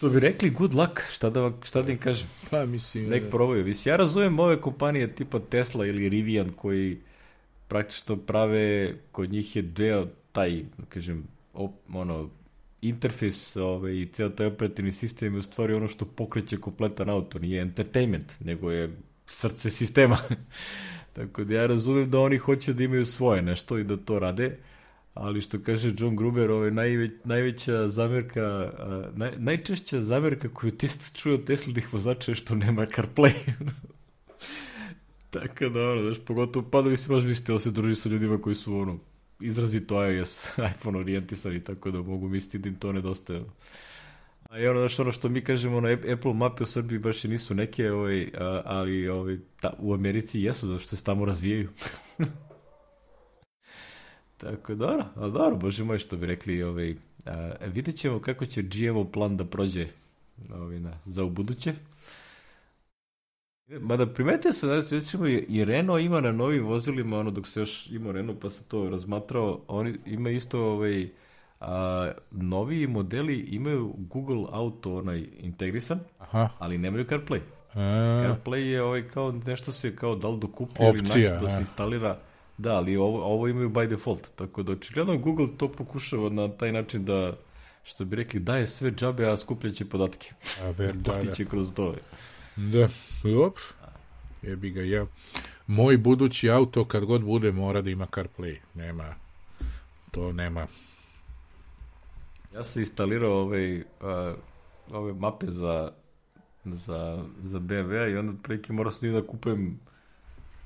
[0.00, 2.28] To bi rekli good luck, šta da, šta da im kažem.
[2.50, 3.08] Pa mislim...
[3.08, 3.30] Nek da.
[3.30, 3.64] probaju.
[3.64, 6.98] Mislim, ja razumem ove kompanije tipa Tesla ili Rivian koji
[7.68, 12.30] praktično prave, kod njih je deo taj, da kažem, op, ono,
[12.82, 17.38] interfejs ovaj, i ceo taj operativni sistem je u stvari ono što pokreće kompletan auto,
[17.38, 20.18] nije entertainment, nego je srce sistema.
[21.16, 24.58] Tako da ja razumem da oni hoće da imaju svoje nešto i da to rade,
[25.14, 28.72] ali što kaže John Gruber, ovaj najveć, najveća zamerka,
[29.14, 33.32] naj, najčešća zamerka koju Tesla čuje od Teslinih vozača je što nema CarPlay.
[35.30, 38.08] Tako da, ono, znaš, pogotovo, pa da bi se baš mislite da se druži sa
[38.08, 38.98] ljudima koji su, ono,
[39.40, 43.42] izrazito iOS, iPhone orijentisani, tako da mogu misliti da im to nedostaje.
[44.50, 47.28] A i ono, znaš, ono što mi kažemo na Apple mape u Srbiji baš i
[47.28, 48.30] nisu neke, ovaj,
[48.64, 51.68] ali ovaj, ta, u Americi jesu, zato što se tamo razvijaju.
[54.36, 56.94] Tako, dobro, ali dobro, bože moj, što bi rekli, ovaj,
[57.26, 59.86] a, vidjet ćemo kako će GMO plan da prođe
[60.54, 61.74] ovaj, na, za u buduće.
[63.68, 67.86] Mada primetio sam, se ćemo, i Renault ima na novim vozilima, ono dok se još
[67.90, 71.08] ima Renault pa se to razmatrao, oni ima isto ovaj,
[71.60, 76.48] a, novi modeli imaju Google Auto onaj integrisan, Aha.
[76.58, 77.40] ali nemaju CarPlay.
[77.74, 77.80] A...
[78.24, 81.02] CarPlay je ovaj kao nešto se kao da li dokupio ili
[81.40, 82.18] da se instalira
[82.58, 86.72] Da, ali ovo, ovo imaju by default, tako da očigledno Google to pokušava na taj
[86.72, 87.36] način da,
[87.82, 90.32] što bi rekli, daje sve džabe, a skupljaće podatke.
[90.62, 91.44] A ver, da, da.
[91.50, 91.94] kroz to.
[92.56, 92.88] Da,
[93.22, 93.62] dobro.
[94.42, 95.06] Jebi ga ja.
[95.66, 98.56] Moj budući auto kad god bude mora da ima CarPlay.
[98.74, 99.14] Nema,
[100.10, 100.66] to nema.
[102.54, 104.38] Ja sam instalirao ove, uh,
[104.96, 105.92] ove mape za,
[106.64, 109.80] za, za BMW i onda preki morao sam da kupujem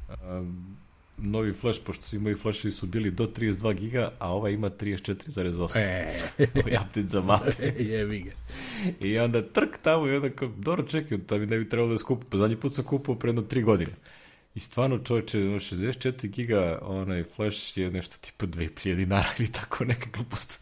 [0.08, 0.76] um,
[1.22, 5.78] novi flash, pošto su imaju flashevi su bili do 32 giga, a ova ima 34,8.
[5.78, 6.20] E.
[6.58, 7.72] Update za mape.
[7.78, 8.30] Jevi ga.
[9.06, 11.98] I onda trk tamo i onda kao, dobro čekaj, da mi ne bi trebalo da
[11.98, 12.26] skupu.
[12.30, 13.92] Pa zadnji put sam kupao pre jedno 3 godine.
[14.54, 20.06] I stvarno čovječe, 64 giga onaj flash je nešto tipa 2000 dinara ili tako neka
[20.12, 20.60] glupost.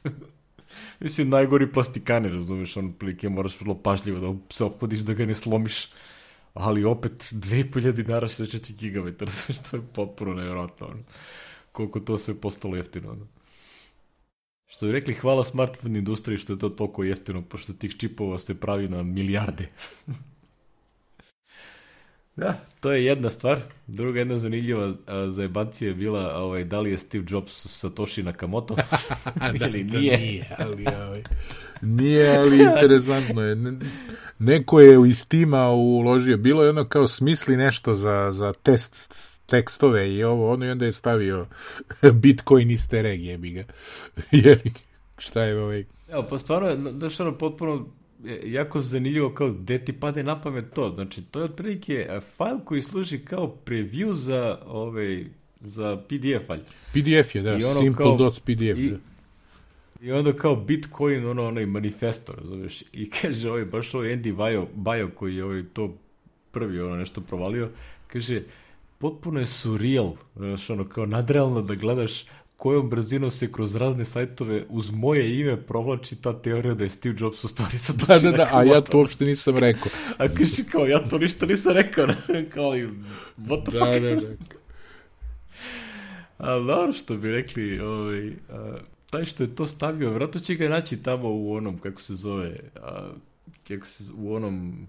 [1.01, 5.35] Mislim, najgori plastikane, razumeš, ono, prilike moraš vrlo pažljivo da se opodiš da ga ne
[5.35, 5.87] slomiš
[6.55, 9.31] ali opet 2500 dinara 64 GB,
[9.63, 10.87] što je potpuno nevjerojatno.
[10.87, 11.03] Ono.
[11.73, 13.11] koliko to sve postalo jeftino.
[13.11, 13.27] Ono.
[14.67, 18.61] Što bi rekli, hvala smartphone industriji što je to toliko jeftino, pošto tih čipova se
[18.61, 19.69] pravi na milijarde.
[22.37, 23.61] da, to je jedna stvar.
[23.87, 24.95] Druga jedna zanimljiva
[25.31, 28.75] zajebancija je bila ovaj, da li je Steve Jobs Satoshi Nakamoto
[29.59, 30.19] da, ili nije.
[30.19, 31.23] nije, ali, ovaj,
[31.83, 33.57] nije, ali interesantno je.
[34.39, 40.15] Neko je iz tima uložio, bilo je ono kao smisli nešto za, za test tekstove
[40.15, 41.47] i ovo, ono i onda je stavio
[42.23, 43.65] Bitcoin iste regije, bi ga.
[44.45, 44.73] Jeli,
[45.19, 45.85] šta je ovaj...
[46.09, 47.87] Evo, pa stvarno, daš ono potpuno
[48.45, 50.93] jako zanimljivo kao gde ti pade na pamet to.
[50.95, 55.25] Znači, to je otprilike fajl koji služi kao preview za ovaj,
[55.61, 56.61] za PDF fajl.
[56.91, 58.79] PDF je, da, ono simple.pdf.
[58.79, 58.97] I, da.
[60.01, 62.83] I onda kao Bitcoin, ono, onaj manifesto, razumiješ?
[62.93, 65.95] I kaže ovaj, baš ovaj Andy Bayo, Bayo koji je ovaj to
[66.51, 67.69] prvi ono nešto provalio,
[68.07, 68.43] kaže,
[68.99, 72.25] potpuno je surreal, znaš, ono, kao nadrealno da gledaš
[72.57, 77.15] kojom brzinom se kroz razne sajtove uz moje ime provlači ta teorija da je Steve
[77.19, 79.91] Jobs u stvari sad Da, da, da, a ja to uopšte nisam rekao.
[80.19, 82.07] a kaže kao, ja to ništa nisam rekao,
[82.55, 82.89] kao i,
[83.39, 84.03] what the da, fuck?
[84.03, 84.35] Da, da,
[86.39, 88.79] A dobro što bi rekli, ovaj, a,
[89.11, 92.61] taj što je to stavio, vratno će ga naći tamo u onom, kako se zove,
[92.83, 93.11] a,
[93.69, 94.87] kako se, u onom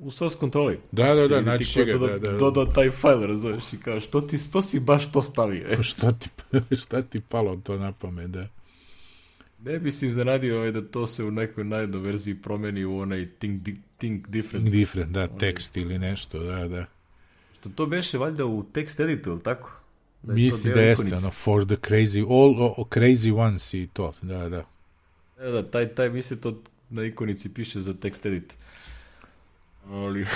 [0.00, 0.78] u source kontroli.
[0.92, 2.32] Da, da, da, naći će ga, da, da, da.
[2.32, 5.66] Doda taj file, razumiješ, i kao, što ti, što si baš to stavio?
[5.76, 6.28] Pa šta ti,
[6.82, 8.48] šta ti palo to na pamet, da?
[9.64, 13.28] Ne bi se iznenadio ovaj, da to se u nekoj najednoj verziji promeni u onaj
[13.38, 14.68] think, think different.
[14.68, 16.86] Different, da, tekst ili nešto, da, da.
[17.58, 19.83] Što to beše valjda u text editu, ili tako?
[20.26, 24.48] Da Misli da jeste, ono, for the crazy, all oh, crazy ones i to, da,
[24.48, 24.64] da.
[25.36, 28.54] Da, da, taj, taj misli to na ikonici piše za text edit.
[29.88, 30.26] Ali,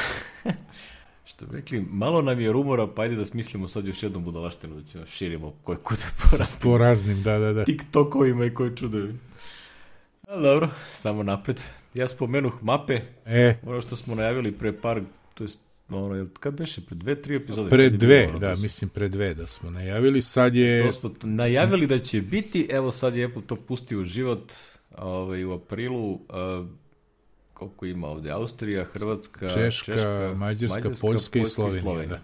[1.28, 4.80] što bi rekli, malo nam je rumora, pa ajde da smislimo sad još jednu budalaštinu,
[4.80, 7.64] da ćemo širimo koje kude po raznim, po raznim da, da, da.
[7.64, 9.14] TikTokovima i koje čudovi.
[10.28, 11.60] Ali dobro, samo napred.
[11.94, 13.58] Ja spomenuh mape, e.
[13.66, 15.02] ono što smo najavili pre par,
[15.34, 15.48] to je
[15.88, 17.70] ono, kad beše, pre dve, tri epizode?
[17.70, 20.86] Pre dve, bilo, da, mislim pre dve da smo najavili, sad je...
[20.86, 24.52] To smo najavili da će biti, evo sad je Apple to pustio u život
[24.96, 26.20] ovaj, u aprilu, uh,
[27.52, 31.82] koliko ima ovde, Austrija, Hrvatska, Češka, Češka Mađarska, Mađarska, Poljska, i Slovenija.
[31.82, 32.08] Slovenija.
[32.08, 32.22] Da.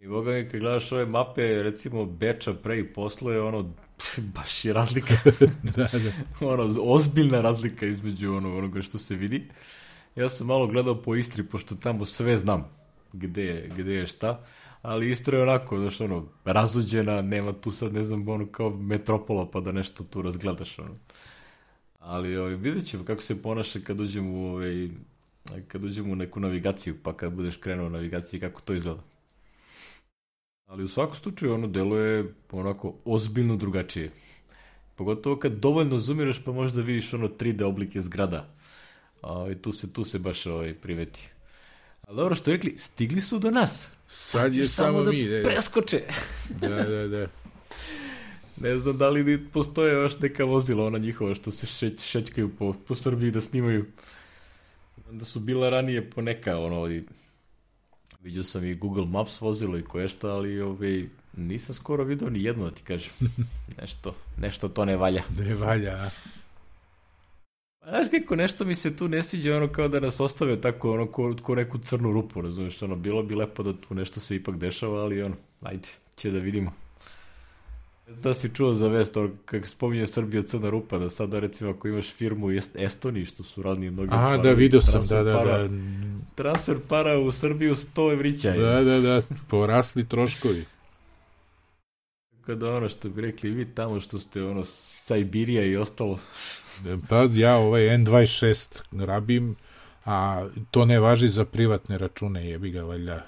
[0.00, 3.74] I boga mi, kad gledaš ove mape, recimo Beča pre i posle, ono,
[4.18, 5.14] baš je razlika.
[5.76, 6.12] da, da.
[6.46, 9.48] ono, ozbiljna razlika između ono, onoga što se vidi.
[10.16, 12.64] Ja sam malo gledao po Istri, pošto tamo sve znam
[13.12, 14.44] gde, gde je šta,
[14.82, 19.50] ali Istra je onako, znaš, ono, razuđena, nema tu sad, ne znam, ono, kao metropola,
[19.50, 20.94] pa da nešto tu razgledaš, ono.
[21.98, 24.88] Ali ovaj, vidjet ćemo kako se ponaša kad uđemo u, ovaj,
[25.68, 29.02] kad uđemo u neku navigaciju, pa kad budeš krenuo u navigaciji, kako to izgleda.
[30.66, 34.10] Ali u svakom slučaju ono deluje onako ozbiljno drugačije.
[34.96, 38.54] Pogotovo kad dovoljno zoomiraš pa možda vidiš ono 3D oblike zgrada.
[39.22, 41.28] A, ovaj, tu se tu se baš ovaj, primeti.
[42.02, 43.88] Ali dobro što rekli, stigli su do nas.
[44.08, 45.28] Sad je samo, samo da mi.
[45.28, 46.02] Da preskoče.
[46.48, 47.26] Da, da, da.
[48.60, 52.74] Ne znam da li postoje još neka vozila, ona njihova što se šeć, šećkaju po,
[52.88, 53.86] po Srbiji da snimaju.
[55.10, 57.02] Da su bila ranije po neka, ono, i
[58.22, 61.04] vidio sam i Google Maps vozilo i koje šta, ali ovaj,
[61.36, 63.12] nisam skoro vidio ni jedno da ti kažem.
[63.80, 65.22] nešto, nešto to ne valja.
[65.38, 66.10] Ne valja, a?
[67.80, 70.92] Pa, znaš kako, nešto mi se tu ne sviđa, ono kao da nas ostave tako,
[70.92, 74.36] ono, ko, ko neku crnu rupu, razumiješ, ono, bilo bi lepo da tu nešto se
[74.36, 76.72] ipak dešava, ali ono, ajde, će da vidimo.
[78.22, 82.12] Da si čuo za vest, kako spominje Srbija crna rupa, da sada recimo ako imaš
[82.12, 84.10] firmu u Estoniji, što su radni mnogi...
[84.12, 85.74] A, da, vidio sam, da, da, para, da.
[86.34, 88.52] Transfer para u Srbiju 100 evrića.
[88.52, 90.64] Da, da, da, porasli troškovi.
[92.46, 96.18] Kada ono što bi rekli vi tamo što ste ono Sajbirija i ostalo.
[97.08, 98.66] Pa ja ovaj N26
[99.06, 99.56] rabim,
[100.04, 103.26] a to ne važi za privatne račune, jebi ga valjda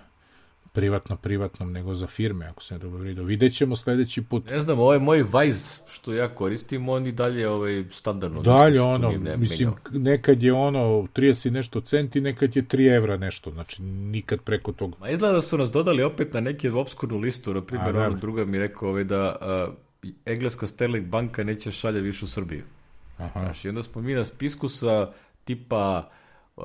[0.72, 3.24] privatno privatnom nego za firme, ako se ne dobro vidio.
[3.24, 4.50] Vidjet ćemo sledeći put.
[4.50, 8.42] Ne znam, ovaj moj Vice što ja koristim, on i dalje ovaj, standardno.
[8.42, 10.02] Dalje ono, ne, mislim, menjao.
[10.10, 14.96] nekad je ono 30 nešto centi, nekad je 3 evra nešto, znači nikad preko toga.
[15.00, 18.44] Ma izgleda da su nas dodali opet na neki obskurnu listu, na primjer, ono druga
[18.44, 19.36] mi rekao ovaj, da
[19.68, 19.74] uh,
[20.26, 22.62] engleska Sterling banka neće šalje više u Srbiju.
[23.24, 23.40] Aha.
[23.40, 25.12] Znaš, I onda smo mi na spisku sa
[25.44, 26.10] tipa
[26.56, 26.64] uh,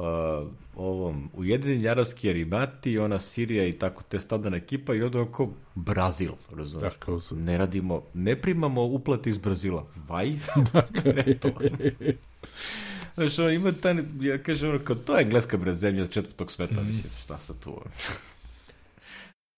[0.75, 6.31] ovom Ujedinjeni Arabski Arabati, ona Sirija i tako te stadana ekipa i onda oko Brazil,
[6.55, 6.93] razumiješ?
[6.93, 9.85] Dakle, ne radimo, ne primamo uplate iz Brazila.
[10.07, 10.29] Vaj?
[11.25, 11.49] ne to.
[13.15, 16.81] Znaš, ono, ima taj, ja kažem, ono, kao, to je engleska bre zemlja četvrtog sveta,
[16.81, 16.87] mm.
[16.87, 17.81] mislim, šta sa tu?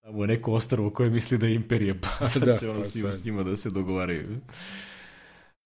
[0.02, 2.88] Tamo je neko ostrvo koje misli da je imperija, pa sad Da, će ono pa
[2.88, 3.20] s, njima, sad.
[3.20, 4.26] s njima da se dogovaraju.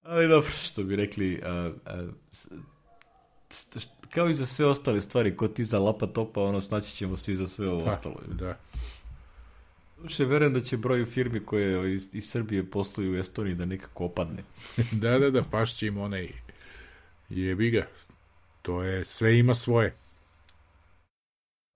[0.04, 1.50] Ali dobro, što bi rekli, a,
[1.86, 2.48] a, s-
[3.48, 6.96] s- št- kao i za sve ostale stvari, ko ti za lapa topa, ono, snaći
[6.96, 8.20] ćemo se i za sve ovo ostalo.
[8.28, 8.58] Da.
[10.02, 14.04] Duše, verujem da će broj firmi koje iz, iz Srbije posluju u Estoniji da nekako
[14.04, 14.42] opadne.
[15.02, 16.28] da, da, da, pašće im onaj
[17.28, 17.86] jebi ga.
[18.62, 19.94] To je, sve ima svoje.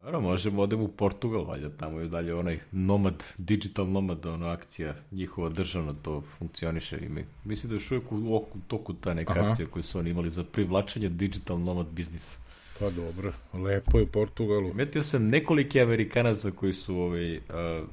[0.03, 4.95] Dobro, možemo odemo u Portugal, valjda tamo je dalje onaj nomad, digital nomad, ono akcija
[5.11, 6.99] njihova državna, to funkcioniše.
[6.99, 9.49] I mi, mislim da je još uvijek u, oku- toku ta neka Aha.
[9.51, 12.39] akcija koju su oni imali za privlačenje digital nomad biznisa.
[12.79, 14.75] Pa dobro, lepo je u Portugalu.
[14.75, 17.85] Metio sam nekolike Amerikanaca koji su ovaj, a,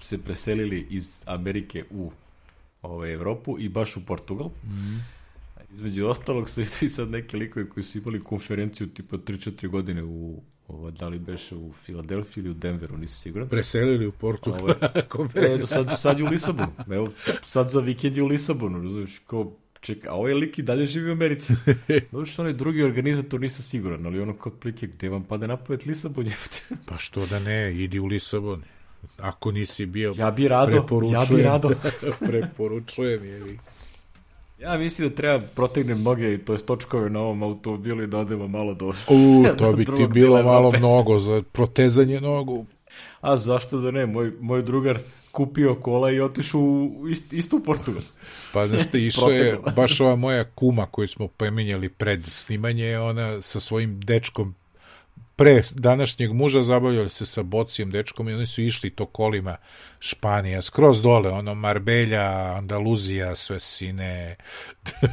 [0.00, 2.12] se preselili iz Amerike u
[2.82, 4.48] ovaj, Evropu i baš u Portugal.
[4.64, 4.98] Mm.
[5.72, 10.42] Između ostalog su i sad neki likovi koji su imali konferenciju tipa 3-4 godine u
[10.72, 13.48] ovo, da li beše u Filadelfiji ili u Denveru, nisam siguran.
[13.48, 14.60] Preselili u Portugal.
[15.14, 16.72] Ovo E, sad, sad je u Lisabonu.
[16.90, 17.08] Evo,
[17.44, 21.08] sad za vikend je u Lisabonu, razumiješ, kao, čekaj, a ovaj lik i dalje živi
[21.10, 21.52] u Americi.
[22.12, 25.56] Dobro što onaj drugi organizator nisam siguran, ali ono kao plike, gde vam pade na
[25.56, 26.36] pamet Lisabon je?
[26.86, 28.62] Pa što da ne, idi u Lisabon.
[29.18, 31.70] Ako nisi bio, ja bi rado, ja bi rado.
[32.20, 33.24] preporučujem.
[33.24, 33.58] Je.
[34.60, 38.48] Ja mislim da treba protegnem noge, to je točkove na ovom automobilu i da odemo
[38.48, 38.92] malo do...
[39.08, 42.66] U, to bi ti bilo malo mnogo za protezanje nogu.
[43.20, 44.06] A zašto da ne?
[44.06, 44.98] Moj, moj drugar
[45.32, 48.02] kupio kola i otišao u ist, isto u Portugal.
[48.52, 53.42] Pa znaš te, išla je baš ova moja kuma koju smo pominjali pred snimanje, ona
[53.42, 54.54] sa svojim dečkom
[55.40, 59.56] pre današnjeg muža zabavljali se sa bocijem dečkom i oni su išli to kolima
[60.00, 64.36] Španija, skroz dole, ono Marbelja, Andaluzija, sve sine.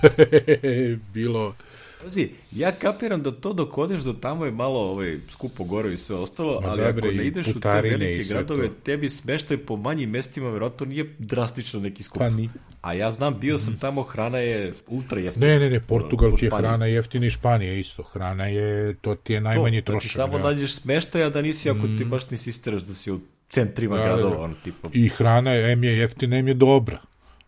[1.13, 1.55] Bilo,
[2.03, 5.97] Pazi, ja kapiram da to dok odeš do tamo je malo ovaj, skupo gore i
[5.97, 8.73] sve ostalo, Ma ali dobre, ako ne ideš u te velike gradove, to.
[8.83, 12.19] tebi smeštaj po manjim mestima, verovatno nije drastično neki skup.
[12.19, 12.49] pa ni.
[12.81, 15.47] A ja znam, bio sam tamo, hrana je ultra jeftina.
[15.47, 18.03] Ne, ne, ne, Portugal je hrana jeftina i Španija isto.
[18.03, 20.11] Hrana je, to ti je najmanji to, trošak.
[20.11, 20.43] Znači, samo da.
[20.43, 24.07] nađeš smeštaja da nisi, ako ti baš nisi isteraš da si u centrima Da, da,
[24.09, 24.41] gradova, da.
[24.41, 27.01] ono, tipa, I hrana je, em je jeftina, em je dobra.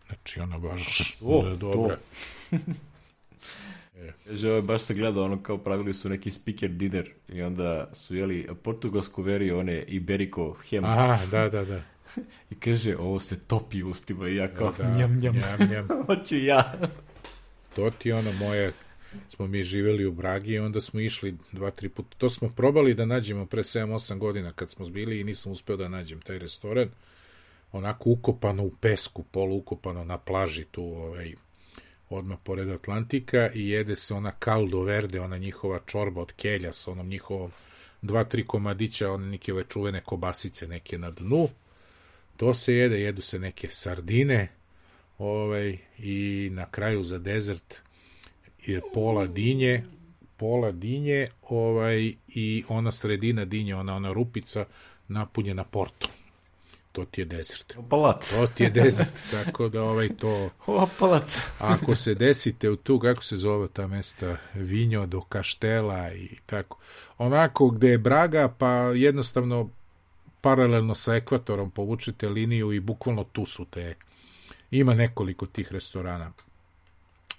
[0.06, 1.16] Znači, ona baš
[1.60, 1.90] To,
[4.10, 4.30] da, dobra.
[4.30, 7.88] Kaže, ovo je baš se gledao, ono kao pravili su neki speaker dinner i onda
[7.92, 11.82] su jeli portugalsku verio, one Iberico hem Aha, da, da, da.
[12.50, 15.88] i kaže, ovo se topi u ustima i ja kao, da, njam, njam, njam, njam.
[16.06, 16.72] hoću ja.
[17.76, 18.72] To ti je ono moje,
[19.28, 22.16] smo mi živeli u Bragi i onda smo išli dva, tri puta.
[22.18, 25.88] To smo probali da nađemo pre 7-8 godina kad smo bili i nisam uspeo da
[25.88, 26.88] nađem taj restoran.
[27.72, 31.34] Onako ukopano u pesku, polu ukopano na plaži tu, ovaj,
[32.10, 36.90] odmah pored Atlantika i jede se ona caldo verde, ona njihova čorba od kelja sa
[36.90, 37.50] onom njihovom
[38.02, 41.48] dva, tri komadića, one neke ove čuvene kobasice neke na dnu.
[42.36, 44.48] To se jede, jedu se neke sardine,
[45.18, 47.76] ovaj, i na kraju za dezert
[48.66, 49.84] je pola dinje,
[50.36, 54.64] pola dinje, ovaj, i ona sredina dinje, ona, ona rupica
[55.08, 56.10] napunjena portom.
[56.92, 57.74] To ti je dezert.
[57.76, 58.30] Opalac.
[58.30, 60.50] To ti je dezert, tako da ovaj to...
[60.66, 61.38] Opalac.
[61.58, 66.78] Ako se desite u tu, kako se zove ta mesta, Vinjo do Kaštela i tako,
[67.18, 69.70] onako gde je Braga, pa jednostavno
[70.40, 73.94] paralelno sa ekvatorom povučete liniju i bukvalno tu su te,
[74.70, 76.32] ima nekoliko tih restorana.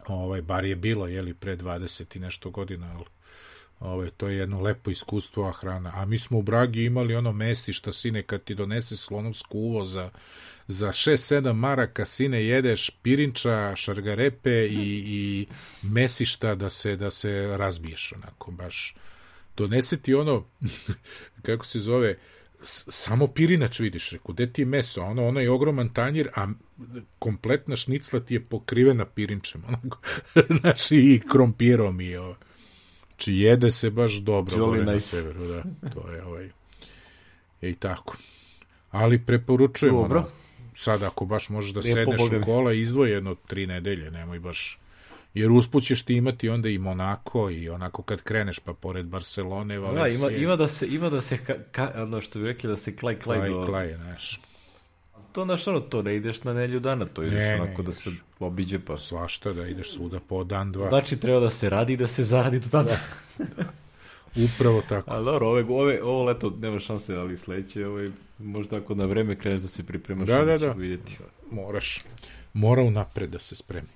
[0.07, 3.05] Ovaj, bar je bilo, jeli, pre 20 i nešto godina, ali
[3.81, 5.91] ovaj, to je jedno lepo iskustvo, a hrana.
[5.95, 10.09] A mi smo u Bragi imali ono mestišta, sine, kad ti donese slonovsku uvo za,
[10.67, 15.47] za 6-7 maraka, sine, jedeš pirinča, šargarepe i, i
[15.81, 18.95] mesišta da se, da se razbiješ, onako, baš.
[19.57, 20.45] Donese ti ono,
[21.45, 22.17] kako se zove,
[22.63, 26.47] samo pirinač vidiš, reku, gde ti je meso, ono, ono je ogroman tanjir, a
[27.19, 29.99] kompletna šnicla ti je pokrivena pirinčem, onako,
[30.59, 32.35] znaš, i krompirom i ovo.
[33.21, 35.07] Znači, jede se baš dobro Jolly gore na nice.
[35.07, 36.49] severu, da, to je ovaj,
[37.61, 38.17] i tako.
[38.91, 40.19] Ali preporučujem, Dobro.
[40.19, 40.27] ono,
[40.77, 44.39] sad ako baš možeš da Lijepo, sedneš Boga u kola, izdvoji jedno tri nedelje, nemoj
[44.39, 44.79] baš,
[45.33, 49.75] jer usput ćeš ti imati onda i Monako i onako kad kreneš pa pored Barcelone,
[49.75, 52.69] Da, Valencije, ima, ima da se, ima da se, ka, ka, ono što bi rekli,
[52.69, 53.65] da se klaj, klaj, klaj, do...
[53.65, 54.39] klaj, znaš.
[55.31, 57.89] To, znaš, ono, to ne ideš na nelju dana, to ideš Ne, ne onako da
[57.89, 57.95] ideš.
[57.95, 58.09] se
[58.39, 58.97] obiđe pa.
[58.97, 60.89] Svašta da ideš svuda po dan, dva.
[60.89, 62.97] Znači, treba da se radi i da se zaradi do tada.
[64.45, 65.11] Upravo tako.
[65.11, 68.09] Ali dobro, ove, ove, ovo leto nema šanse, ali sledeće, ovaj,
[68.39, 70.71] možda ako na vreme kreneš da se pripremaš, Da, da, da.
[70.71, 71.17] vidjeti.
[71.51, 72.03] Moraš.
[72.53, 73.87] Mora unapred da se spremi.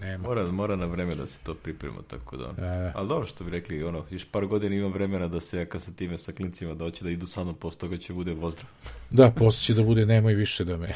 [0.00, 0.28] Nema.
[0.28, 2.46] Mora, mora na vreme da se to priprema, tako da...
[2.46, 2.92] Da, da.
[2.94, 5.92] Ali dobro što bi rekli, ono, još par godina imam vremena da se kad sa
[5.92, 8.70] time sa klincima da hoće da idu sa mnom, posle toga će bude vozdrav.
[9.10, 10.94] Da, posle će da bude nemoj više da me...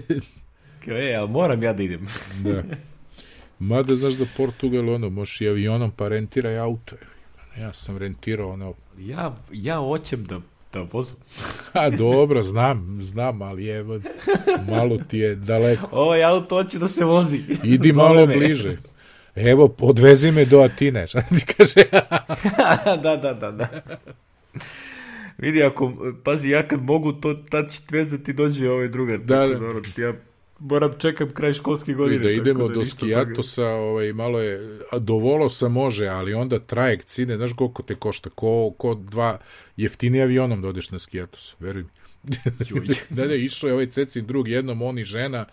[0.84, 2.06] Kao, e, ali moram ja da idem.
[2.44, 2.62] da.
[3.58, 6.96] Mada, znaš da Portugal, ono, možeš i avionom pa rentiraj auto.
[7.58, 8.74] Ja sam rentirao, ono...
[8.98, 10.40] ja, ja hoćem da,
[10.76, 11.16] da vozim.
[11.72, 14.00] A, dobro, znam, znam, ali evo,
[14.70, 15.88] malo ti je daleko.
[15.92, 17.40] Ovaj auto hoće da se vozi.
[17.64, 18.36] Idi Zove malo me.
[18.36, 18.76] bliže.
[19.34, 21.88] Evo, podvezi me do Atine, šta ti kaže?
[23.02, 23.68] da, da, da, da.
[25.38, 25.92] Vidi, ako,
[26.24, 29.18] pazi, ja kad mogu, to, tad će vezati dođe ovaj drugar.
[29.18, 29.46] Da, da.
[29.46, 30.12] Dobro, ja
[30.58, 32.18] moram čekam kraj školske I godine.
[32.18, 32.84] da idemo tako do.
[32.84, 37.94] Skijatosa, ovaj, malo je, a do Volosa može, ali onda trajekt sine, znaš koliko te
[37.94, 39.38] košta, ko, ko dva,
[39.76, 41.88] jeftinije avionom da odeš na Skijatos, veruj mi.
[43.10, 45.46] Da, da, išao je ovaj cecin drug, jednom on i žena,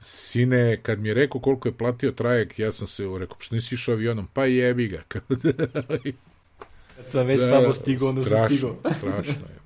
[0.00, 3.74] sine, kad mi je rekao koliko je platio trajekt, ja sam se rekao, što nisi
[3.74, 5.02] išao avionom, pa jebi ga.
[6.96, 8.92] Kad sam već Da, tamo stigao, onda sam strašno, stigao.
[8.98, 9.65] strašno je.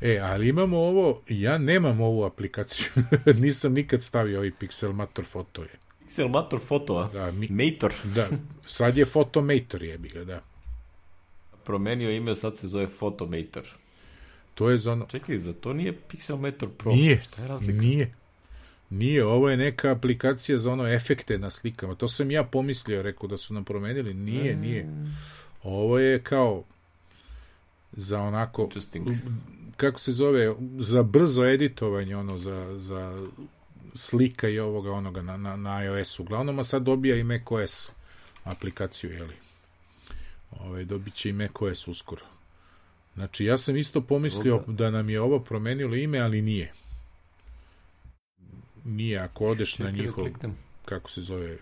[0.00, 2.88] E, ali imamo ovo, ja nemam ovu aplikaciju,
[3.42, 5.68] nisam nikad stavio ovaj Pixelmator foto je.
[6.04, 7.08] Pixelmator foto, a?
[7.12, 7.92] Da, mi, Mator.
[8.14, 8.28] da,
[8.66, 10.42] sad je Photomator jebi ga, da.
[11.64, 13.64] Promenio ime, sad se zove Photomator.
[14.54, 16.92] To je za ono, Čekaj, za to nije Pixelmator Pro.
[16.92, 17.80] nije, Šta je razlika?
[17.80, 18.14] nije.
[18.90, 21.94] Nije, ovo je neka aplikacija za ono efekte na slikama.
[21.94, 24.14] To sam ja pomislio, rekao da su nam promenili.
[24.14, 24.88] Nije, nije.
[25.62, 26.64] Ovo je kao
[27.92, 28.68] za onako.
[29.76, 33.28] Kako se zove, za brzo editovanje, ono, za, za
[33.94, 36.22] slika i ovoga, onoga na, na, na iOS-u.
[36.22, 37.92] Uglavnom, a sad dobija i macOS
[38.44, 39.34] aplikaciju, jeli?
[40.50, 42.24] Ove, dobit će i macOS uskoro.
[43.14, 44.72] Znači, ja sam isto pomislio Dobro.
[44.72, 46.72] da nam je ovo promenilo ime, ali nije.
[48.84, 50.28] Nije, ako odeš na Čekaj da njihov,
[50.84, 51.58] kako se zove,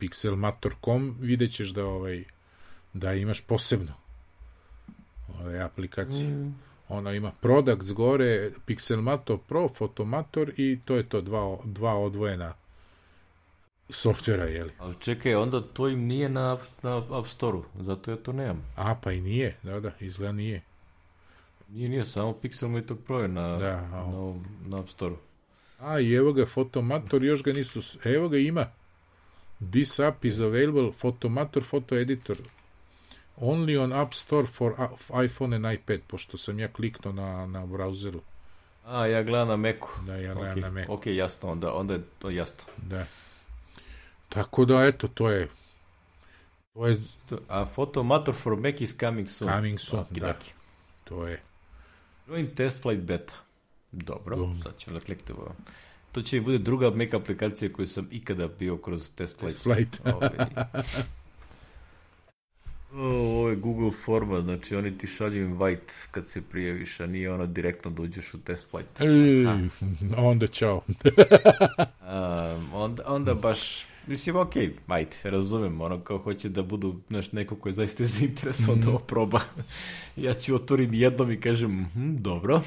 [0.00, 2.24] pixelmator.com, vidjet ćeš da, ovaj,
[2.92, 3.92] da imaš posebno
[5.40, 6.28] ove aplikacije.
[6.28, 6.54] Mm.
[6.92, 12.54] Ona ima products gore, Pixelmator Pro, Photomator i to je to, dva, dva odvojena
[13.88, 14.72] softvera, jeli?
[14.78, 18.64] Ali čekaj, onda to im nije na, na App Store-u, zato ja to nemam.
[18.76, 20.62] A, pa i nije, da, da, izgleda nije.
[21.68, 24.34] Nije, nije, samo Pixelmator Pro je na, Da, na, a-
[24.66, 25.16] na App Store-u.
[25.80, 28.66] A, i evo ga Photomator, još ga nisu, evo ga ima.
[29.72, 32.36] This app is available, Photomator Photo Editor,
[33.36, 34.74] only on App Store for
[35.08, 38.20] iPhone and iPad, pošto sam ja kliknuo na, na browseru.
[38.86, 39.88] A, ja gledam na Macu.
[40.06, 40.92] Da, ja gledam Ok, na Macu.
[40.92, 42.64] Ok, jasno, onda, onda je to jasno.
[42.76, 43.04] Da.
[44.28, 45.48] Tako da, eto, to je
[46.74, 46.96] to je,
[47.48, 49.50] A Photomator for Mac is coming soon.
[49.50, 50.26] Coming soon, Oki da.
[50.32, 50.52] doki.
[51.04, 51.42] to je.
[52.28, 53.34] Join test flight beta.
[53.92, 54.58] Dobro, Dobro.
[54.58, 55.54] sad ćemo da kliknemo.
[56.12, 59.54] To će mi bude druga Mac aplikacija koju sam ikada bio kroz test flight.
[59.56, 60.00] Test flight.
[60.04, 60.30] Ovaj.
[62.94, 67.46] Ovo je Google forma, znači oni ti šalju invite kad se prijaviš, a nije ono
[67.46, 69.00] direktno da uđeš u test flight.
[69.00, 69.04] E,
[70.16, 70.82] onda čao.
[71.04, 74.52] Um, onda, onda baš, mislim, ok,
[74.86, 78.98] ajde, razumem, ono kao hoće da budu znaš, neko ko je zaista zainteresovan da ovo
[78.98, 79.40] proba.
[80.16, 82.62] ja ću otvorim jednom i kažem, mhm, dobro.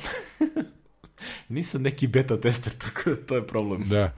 [1.50, 3.90] Nisam neki beta tester, tako da to je problem.
[3.90, 4.14] Da.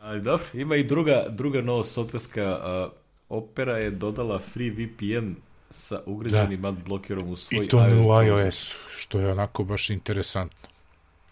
[0.00, 2.99] Ali dobro, ima i druga, druga nova softverska uh,
[3.30, 5.34] Opera je dodala free VPN
[5.70, 10.68] sa ugrađenim adblockerom u svoj I to u iOS, što je onako baš interesantno.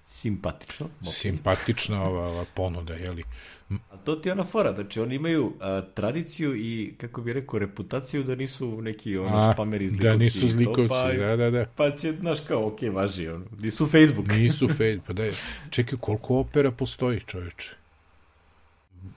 [0.03, 0.87] Simpatično.
[1.03, 1.13] ok.
[1.13, 3.23] Simpatična ova, ova ponuda, jeli?
[3.71, 7.59] A to ti je ona fora, znači oni imaju a, tradiciju i, kako bi rekao,
[7.59, 10.09] reputaciju da nisu neki ono, A, spameri zlikovci.
[10.09, 11.67] da nisu to, zlikovci, pa, da, da, da.
[11.77, 14.29] Pa će, znaš kao, ok, važi, ono, nisu Facebook.
[14.29, 15.33] Nisu fade, pa da je.
[15.71, 17.78] Čekaj, koliko opera postoji, čoveče?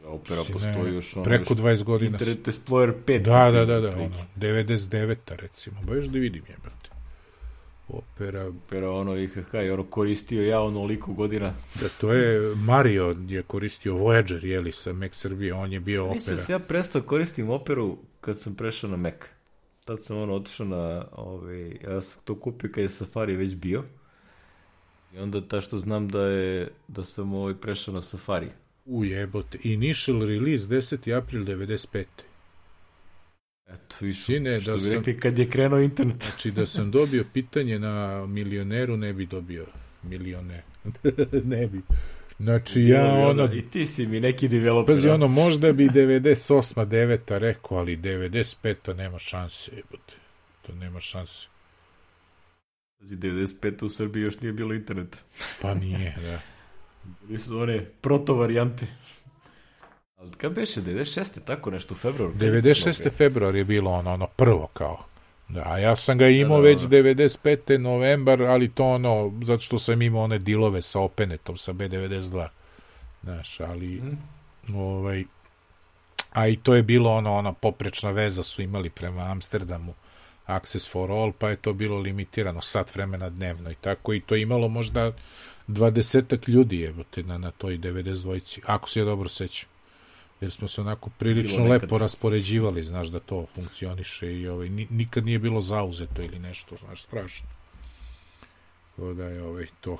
[0.06, 2.12] Opera Mislim, postoji još ono, preko još 20 godina.
[2.12, 3.22] Internet Explorer 5.
[3.22, 6.90] Da, da, da, da, ono, 99 recimo, baš da vidim jebate.
[7.88, 11.54] Opera, Opera, ono, IHH, i ono, koristio ja onoliko godina.
[11.82, 16.14] da to je Mario je koristio Voyager, jeli, sa Mac Srbije, on je bio opera.
[16.14, 19.14] Mislim se ja prestao koristim operu kad sam prešao na Mac.
[19.86, 23.84] Tad sam ono otišao na, ovaj, ja sam to kupio kad je Safari već bio.
[25.14, 28.50] I onda ta što znam da je, da sam ovaj prešao na Safari.
[28.92, 31.12] U jebote, initial release 10.
[31.14, 32.06] april 95.
[33.68, 36.24] Eto, više, Sine, što da bi sam- rekli kad je krenuo internet.
[36.24, 39.66] Znači da sam dobio pitanje na milioneru, ne bi dobio
[40.04, 40.64] milione.
[41.46, 41.82] ne bi.
[42.40, 44.96] Znači ja ono, I ti si mi neki developer.
[44.96, 46.86] pazi ono, možda bi 98.
[46.86, 47.38] 9.
[47.38, 48.94] rekao, ali 95.
[48.94, 50.14] nema šanse, jebote.
[50.62, 51.48] To nema šanse.
[53.00, 53.84] Pazi, 95.
[53.84, 55.18] u Srbiji još nije bilo interneta.
[55.62, 56.42] Pa nije, da.
[57.22, 58.88] Bili su one proto varijante.
[60.18, 61.40] Ali kad beše, 96.
[61.46, 62.34] tako nešto, u februaru?
[62.34, 63.12] 96.
[63.12, 65.04] februar je bilo ono, ono prvo kao.
[65.50, 67.78] Da, a ja sam ga imao da, da, već 95.
[67.78, 72.48] novembar, ali to ono, zato što sam imao one dilove sa Openetom, sa B92.
[73.24, 74.02] Znaš, ali,
[74.68, 74.76] mm.
[74.76, 75.24] ovaj,
[76.32, 79.94] a i to je bilo ono, ona poprečna veza su imali prema Amsterdamu,
[80.46, 84.36] Access for All, pa je to bilo limitirano, sat vremena dnevno i tako, i to
[84.36, 85.12] imalo možda
[85.72, 88.60] dvadesetak ljudi, evo te, na, na toj 92.
[88.66, 89.70] Ako se ja dobro sećam
[90.42, 95.40] jer smo se onako prilično lepo raspoređivali, znaš da to funkcioniše i ovaj, nikad nije
[95.40, 97.48] bilo zauzeto ili nešto, znaš, strašno.
[98.96, 99.98] Tako da je ovaj, to.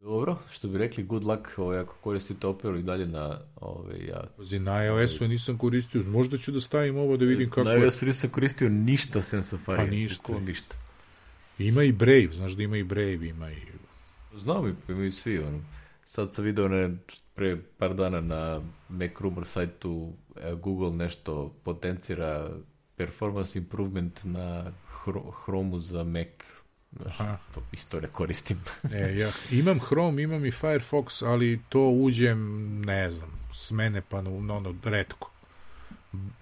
[0.00, 3.40] Dobro, što bi rekli, good luck ovaj, ako koristite Opera i dalje na...
[3.60, 7.64] Ovaj, ja, Pazi, na iOS-u nisam koristio, možda ću da stavim ovo da vidim kako...
[7.64, 9.76] Na iOS-u nisam koristio ništa sem Safari.
[9.76, 10.38] Pa ništa.
[10.38, 10.76] ništa.
[11.58, 13.56] Ima i Brave, znaš da ima i Brave, ima i...
[14.36, 14.76] Znam,
[15.06, 15.60] i svi, ono.
[16.04, 16.96] Sad sam video ne,
[17.34, 22.50] pre par dana na Mac Rumor sajtu e, Google nešto potencira
[22.96, 24.72] performance improvement na
[25.44, 26.26] Chrome za Mac.
[26.92, 27.16] Znaš,
[27.54, 28.60] to isto ne koristim.
[28.92, 34.22] e, ja imam Chrome, imam i Firefox, ali to uđem, ne znam, s mene pa
[34.22, 35.30] na ono, redko.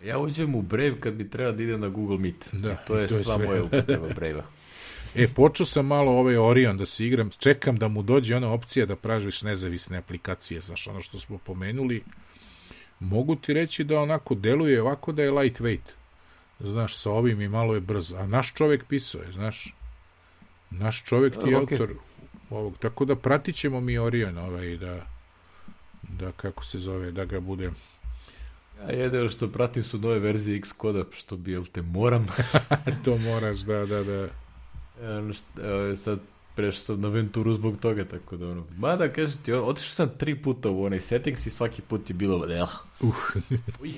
[0.04, 2.48] Ja uđem u Brave kad bi treba da idem na Google Meet.
[2.52, 3.46] Da, I to je, to je sva sve.
[3.46, 4.44] moja upotreba Brave-a.
[5.14, 8.86] E, počeo sam malo ovaj Orion da se igram, čekam da mu dođe ona opcija
[8.86, 12.02] da pražiš nezavisne aplikacije, znaš, ono što smo pomenuli.
[13.00, 15.90] Mogu ti reći da onako deluje ovako da je lightweight.
[16.60, 18.16] Znaš, sa ovim i malo je brzo.
[18.16, 19.74] A naš čovek pisao je, znaš.
[20.70, 21.60] Naš čovek ti je okay.
[21.60, 21.94] autor
[22.50, 22.78] ovog.
[22.78, 25.06] Tako da pratit ćemo mi Orion ovaj, da,
[26.02, 27.70] da kako se zove, da ga bude
[28.80, 32.26] Ja jedino što pratim su nove verzije X-koda, što bi, jel te, moram.
[33.04, 34.28] to moraš, da, da, da.
[35.02, 36.18] Ono što, sad
[36.54, 40.42] prešao sam na Venturu zbog toga, tako da ono, mada kažem ti, otišao sam tri
[40.42, 42.62] puta u onaj settings i svaki put je bilo, eh,
[43.00, 43.14] uh,
[43.80, 43.92] Uj.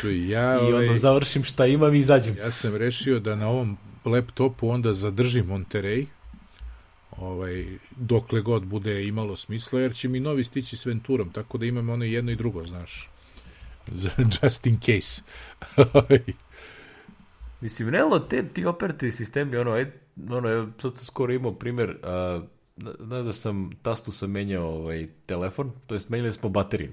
[0.00, 2.36] Čuj, ja, I ovaj, onda završim šta imam i izađem.
[2.36, 6.06] Ja sam rešio da na ovom laptopu onda zadržim Monterey,
[7.10, 7.66] ovaj,
[7.96, 11.88] dokle god bude imalo smisla, jer će mi novi stići s Venturom, tako da imam
[11.88, 13.10] ono jedno i drugo, znaš.
[14.42, 15.22] Just in case.
[15.92, 16.20] Ovaj.
[17.60, 19.86] Mislim, realno, te, ti operativni sistemi, ono, aj,
[20.30, 22.40] ono, ja sad sam skoro imao primjer, a,
[23.00, 26.92] znaš da sam, tastu sam menjao ovaj, telefon, to jest menjali smo bateriju.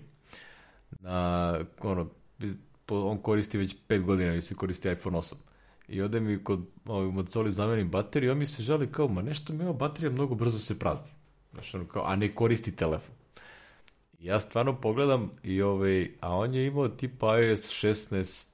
[0.99, 2.09] Na, ono,
[2.89, 5.33] on koristi već 5 godina i se koristi iPhone 8.
[5.87, 9.53] I ode mi kod ovaj, Mozoli zamenim bateriju, on mi se žali kao, ma nešto
[9.53, 11.11] mi ova baterija mnogo brzo se prazni.
[11.51, 13.15] Znaš, ono, kao, a ne koristi telefon.
[14.19, 18.47] I ja stvarno pogledam i ovaj, a on je imao tipa iOS 16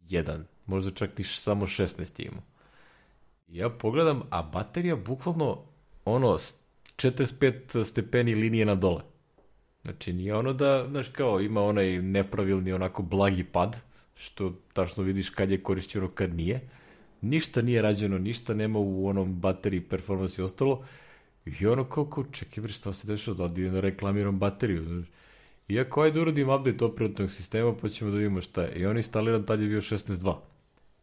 [0.00, 2.42] 1, možda čak ti samo 16 imao
[3.52, 5.58] ja pogledam, a baterija bukvalno
[6.04, 6.38] ono
[6.96, 9.02] 45 stepeni linije na dole.
[9.82, 13.80] Znači nije ono da, znaš kao, ima onaj nepravilni onako blagi pad,
[14.14, 16.60] što tačno vidiš kad je korišćeno, kad nije.
[17.20, 20.84] Ništa nije rađeno, ništa nema u onom bateriji performance i ostalo.
[21.44, 24.84] I ono kao, kao čekaj bre, šta se dešava, da idem da reklamiram bateriju.
[24.84, 25.06] Znaš.
[25.68, 28.80] Iako ajde uradim update operativnog sistema, pa ćemo da vidimo šta je.
[28.80, 30.51] I on instaliran, tad je bio 16.2.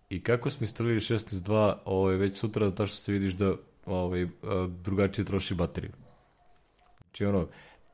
[0.10, 3.54] I kako smo instalirali 16.2, ovaj, već sutra da tačno se vidiš da
[3.86, 4.28] ovaj,
[4.84, 5.92] drugačije troši bateriju.
[7.00, 7.48] Znači ono,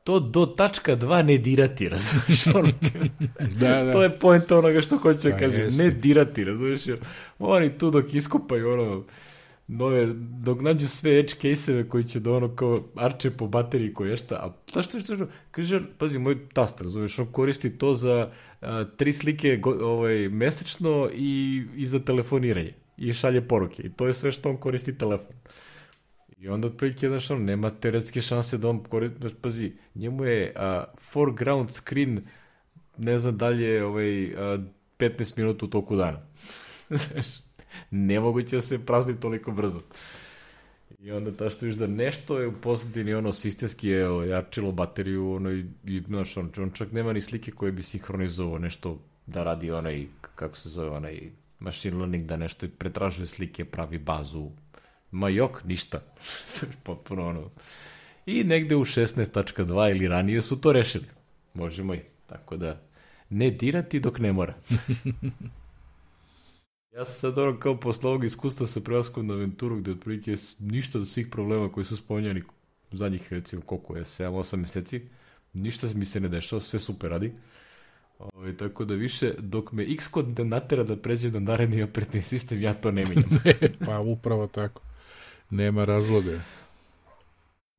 [0.03, 2.47] to do tačka 2 ne dirati, razumiješ?
[2.47, 2.71] Ono,
[3.59, 3.91] da, da.
[3.91, 6.81] To je point onoga što hoće da kaže, ne dirati, razumiješ?
[7.39, 9.03] Oni tu dok iskupaju ono,
[9.67, 10.07] nove,
[10.43, 14.35] dok nađu sve edge case-eve koji će da ono kao arče po bateriji koje šta,
[14.35, 18.85] a šta što je što, kaže, pazi, moj tast, razumiješ, on koristi to za a,
[18.97, 24.13] tri slike go, ovaj, mesečno i, i za telefoniranje i šalje poruke i to je
[24.13, 25.35] sve što on koristi telefon.
[26.37, 30.83] I onda otprilike, znaš, on nema teoretske šanse da on koristi, pazi, njemu je a,
[30.99, 32.21] foreground screen,
[32.97, 34.57] ne znam dalje, ovaj, a,
[34.99, 36.21] 15 minuta u toku dana.
[36.89, 37.44] znaš,
[37.91, 39.79] nemoguće da se prazni toliko brzo.
[40.99, 45.31] I onda ta što viš da nešto je u pozadini ono sistemski je jačilo bateriju
[45.31, 49.43] ono i, i znaš, on, on čak nema ni slike koje bi sinhronizovao nešto da
[49.43, 54.49] radi onaj, kako se zove, onaj machine learning da nešto pretražuje slike, pravi bazu.
[55.11, 56.01] Ma jok, ništa.
[56.83, 57.49] Potpuno ono.
[58.25, 61.05] I negde u 16.2 ili ranije su to rešili.
[61.53, 61.99] Možemo i.
[62.27, 62.81] Tako da,
[63.29, 64.53] ne dirati dok ne mora.
[66.95, 70.99] Ja sam sad ono kao posle ovog iskustva sa prelaskom na Venturu gde otprilike ništa
[70.99, 72.43] od svih problema koji su spomenjani
[72.91, 75.01] zadnjih recimo koliko je 7-8 meseci,
[75.53, 77.33] ništa mi se ne dešava, sve super radi.
[78.19, 81.83] Ove, ovaj, tako da više, dok me X kod da natera da pređem na naredni
[81.83, 83.39] operativni sistem, ja to ne menjam.
[83.85, 84.81] pa upravo tako.
[85.49, 86.39] Nema razloga.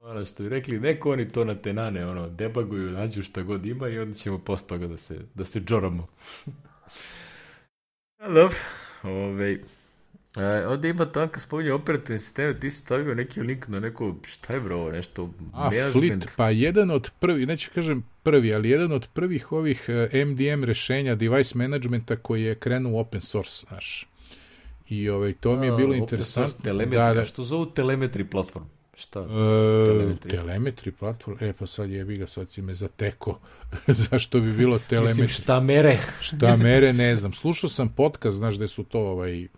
[0.01, 3.89] Ono što bi rekli, neko oni to na tenane, ono, debaguju, nađu šta god ima
[3.89, 6.07] i onda ćemo posle toga da se, da se džoramo.
[8.35, 8.57] Dobro,
[9.07, 9.61] ovej,
[10.37, 14.55] E, ovde ima tanka spominje operativne sisteme, ti si stavio neki link na neko, šta
[14.55, 19.09] je bro, nešto A, Flit, pa jedan od prvi, neću kažem prvi, ali jedan od
[19.13, 19.89] prvih ovih
[20.27, 24.07] MDM rešenja device managementa koji je krenuo open source, znaš.
[24.89, 26.75] I ovaj, to mi je bilo A, interesantno.
[26.75, 27.25] Da, da.
[27.25, 28.65] Što zovu telemetri platform?
[28.97, 29.21] Šta?
[29.21, 30.31] E, telemetri.
[30.31, 31.37] telemetri platform?
[31.41, 33.39] E, pa sad jebi ga, sad si me zateko.
[34.11, 35.23] Zašto bi bilo telemetri?
[35.23, 35.99] Mislim, šta mere?
[36.21, 37.33] šta mere, ne znam.
[37.33, 39.49] Slušao sam podcast, znaš, gde su to ovaj,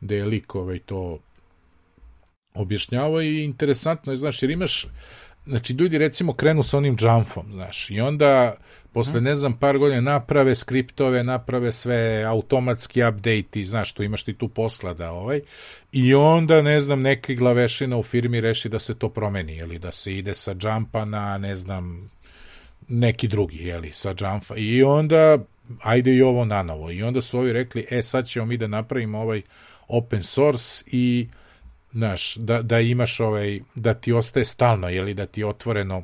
[0.00, 1.18] gde je lik ovaj, to
[2.54, 4.86] objašnjavao i interesantno je, znaš, jer imaš,
[5.46, 8.54] znači ljudi recimo krenu sa onim jumfom, znaš, i onda
[8.92, 14.34] posle ne znam par godina naprave skriptove, naprave sve automatski update znaš, tu imaš ti
[14.34, 15.40] tu posla da ovaj,
[15.92, 19.92] i onda ne znam neki glavešina u firmi reši da se to promeni, ili da
[19.92, 22.10] se ide sa jumpa na ne znam
[22.88, 25.38] neki drugi, jeli, sa jumpa, i onda
[25.82, 28.66] ajde i ovo na novo, i onda su ovi rekli, e sad ćemo mi da
[28.66, 29.42] napravimo ovaj
[29.88, 31.28] open source i
[31.94, 36.02] znaš, da, da imaš ovaj, da ti ostaje stalno, jeli, da ti otvoreno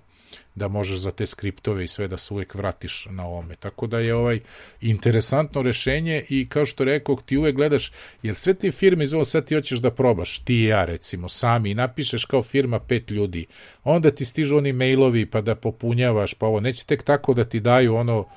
[0.54, 3.56] da možeš za te skriptove i sve da se uvek vratiš na ovome.
[3.56, 4.40] Tako da je ovaj
[4.80, 9.24] interesantno rešenje i kao što rekao, ti uvek gledaš, jer sve te firme iz ovo
[9.24, 13.46] sad ti hoćeš da probaš, ti i ja recimo, sami, napišeš kao firma pet ljudi,
[13.84, 17.60] onda ti stižu oni mailovi pa da popunjavaš, pa ovo, neće tek tako da ti
[17.60, 18.28] daju ono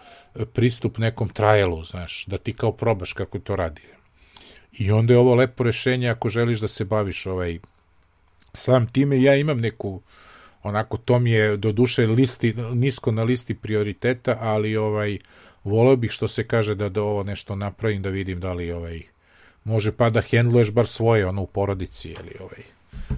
[0.53, 3.81] pristup nekom trialu, znaš, da ti kao probaš kako to radi.
[4.77, 7.59] I onda je ovo lepo rešenje ako želiš da se baviš ovaj
[8.53, 9.21] sam time.
[9.21, 10.01] Ja imam neku
[10.63, 15.17] onako to mi je do duše listi, nisko na listi prioriteta, ali ovaj
[15.63, 19.01] voleo bih što se kaže da do ovo nešto napravim da vidim da li ovaj
[19.63, 22.63] može pa da hendluješ bar svoje ono u porodici ili ovaj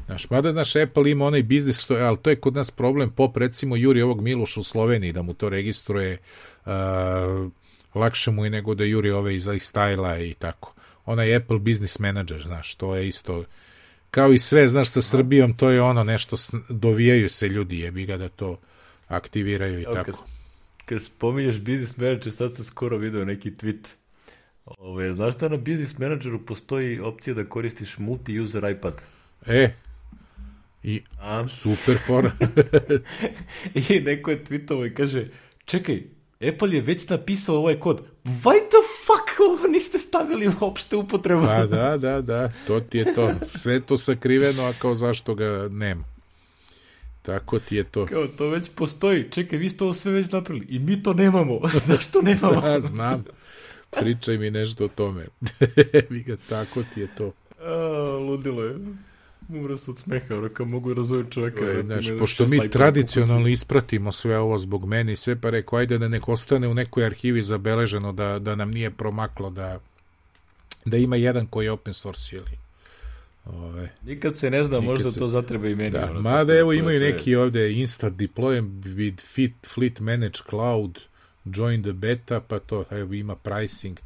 [0.05, 3.37] Znaš, mada naš Apple ima onaj biznis, što, ali to je kod nas problem, pop
[3.37, 6.17] recimo juri ovog Miloša u Sloveniji da mu to registruje
[6.65, 6.71] uh,
[7.93, 10.73] lakše mu je nego da juri ove iz lifestyle i tako
[11.05, 13.43] onaj Apple Business Manager, znaš, to je isto
[14.11, 16.35] kao i sve, znaš, sa Srbijom, to je ono nešto,
[16.69, 18.59] dovijaju se ljudi, jebi ga da to
[19.07, 20.11] aktiviraju i Evo, tako.
[20.11, 20.15] Kad,
[20.85, 23.87] kad spominješ Business Manager, sad sam skoro video neki tweet.
[24.65, 28.93] Ove, znaš da na Business Manageru postoji opcija da koristiš multi-user iPad?
[29.47, 29.73] E,
[30.83, 31.47] i A?
[31.47, 32.31] super fora.
[33.89, 35.27] I neko je tweetovao i kaže,
[35.65, 36.03] čekaj,
[36.53, 38.07] Apple je već napisao ovaj kod.
[38.23, 41.45] Why the fuck ovo niste stavili uopšte upotrebu?
[41.45, 43.31] Pa da, da, da, to ti je to.
[43.45, 46.03] Sve to sakriveno, a kao zašto ga nema.
[47.21, 48.05] Tako ti je to.
[48.05, 49.31] Kao to već postoji.
[49.31, 50.65] Čekaj, vi ste ovo sve već napravili.
[50.69, 51.59] I mi to nemamo.
[51.87, 52.61] Zašto nemamo?
[52.67, 53.25] da, znam.
[53.99, 55.25] Pričaj mi nešto o tome.
[56.49, 57.31] Tako ti je to.
[57.59, 58.75] A, ludilo je.
[59.49, 61.65] Umro se od smeha, ono kao mogu razumjeti čovjeka.
[61.65, 65.97] Je, znaš, pošto mi tradicionalno ispratimo sve ovo zbog meni i sve, pa rekao, ajde
[65.97, 69.79] da nek ostane u nekoj arhivi zabeleženo da, da nam nije promaklo da,
[70.85, 72.65] da ima jedan koji je open source ili
[73.45, 73.89] Ove.
[74.05, 75.19] Nikad se ne zna, možda se...
[75.19, 75.89] to zatreba i meni.
[75.89, 77.09] Da, ono, mada evo imaju sve...
[77.09, 80.99] neki ovde instant deploy with fit, fleet manage cloud,
[81.45, 83.99] join the beta, pa to evo, ima pricing.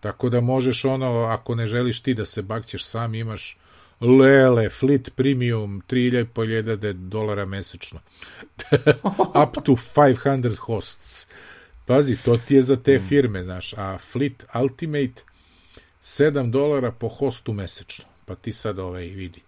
[0.00, 3.58] Tako da možeš ono, ako ne želiš ti da se bakćeš sam, imaš
[4.00, 8.00] Lele, Fleet Premium, 3500 dolara mesečno.
[9.42, 11.26] Up to 500 hosts.
[11.86, 13.08] Pazi, to ti je za te mm.
[13.08, 15.22] firme, znaš, a Fleet Ultimate
[16.02, 18.04] 7 dolara po hostu mesečno.
[18.24, 19.40] Pa ti sad ovaj vidi.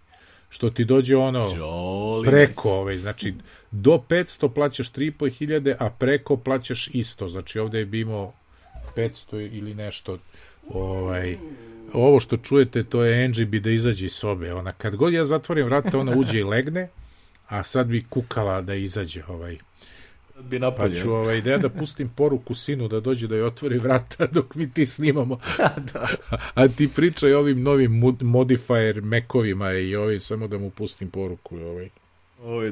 [0.49, 2.31] Što ti dođe ono Jolines.
[2.31, 3.33] preko, ovaj, znači
[3.71, 7.27] do 500 plaćaš 3500, a preko plaćaš isto.
[7.27, 8.33] Znači ovde je bi imao
[8.95, 10.17] 500 ili nešto
[10.73, 11.37] ovaj
[11.93, 14.53] ovo što čujete, to je Angie bi da izađe iz sobe.
[14.53, 16.89] Ona, kad god ja zatvorim vrata, ona uđe i legne,
[17.47, 19.57] a sad bi kukala da izađe ovaj.
[20.41, 20.93] Bi napolje.
[20.93, 24.55] Pa ću ovaj, ideja da pustim poruku sinu da dođe da joj otvori vrata dok
[24.55, 25.39] mi ti snimamo.
[25.93, 26.07] da.
[26.53, 31.57] A ti pričaj ovim novim modifier mekovima i ovim, samo da mu pustim poruku.
[31.57, 31.89] Ovaj.
[32.43, 32.71] Ovo,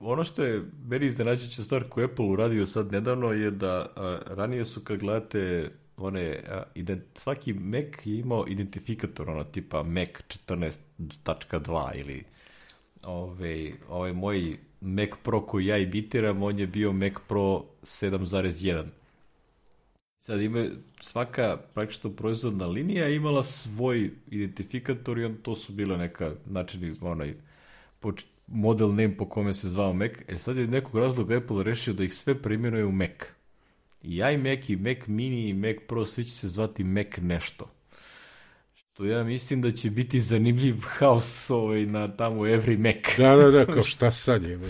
[0.00, 4.64] ono što je meni iznenađujuća stvar koju Apple uradio sad nedavno je da a, ranije
[4.64, 5.70] su kad gledate
[6.02, 6.40] one,
[6.74, 12.24] ident, svaki Mac je imao identifikator, ono, tipa Mac 14.2 ili
[13.04, 18.84] ove, ovaj moj Mac Pro koji ja imitiram, on je bio Mac Pro 7.1.
[20.18, 20.66] Sad ima
[21.00, 27.34] svaka praktično proizvodna linija imala svoj identifikator i on, to su bile neka načini, onaj,
[28.46, 30.12] model name po kome se zvao Mac.
[30.28, 33.10] E sad je nekog razloga Apple rešio da ih sve preimenuje u Mac.
[34.02, 37.70] I iMac i Mac Mini i Mac Pro svi će se zvati Mac nešto.
[38.92, 43.16] To ja mislim da će biti zanimljiv haos ovaj, na tamo Every Mac.
[43.18, 44.60] Da, da, da, kao šta sad je?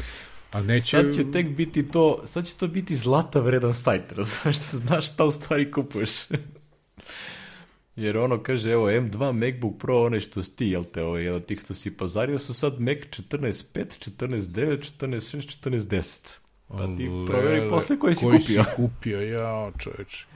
[0.51, 0.87] A neće...
[0.87, 5.13] Sad će tek biti to, sad će to biti zlata vredan sajt, razumeš, da znaš
[5.13, 6.11] šta u stvari kupuješ.
[7.97, 11.37] Jer ono kaže, evo, M2 MacBook Pro, onaj što si ti, jel te, ovaj, jedan
[11.37, 16.42] od tih što si pazario, su sad Mac 14.5, 14.9, 14.6, 14.10.
[16.79, 18.65] Pa ti proveri posle koji si koji kupio.
[18.65, 20.27] si kupio, ja, čoveč.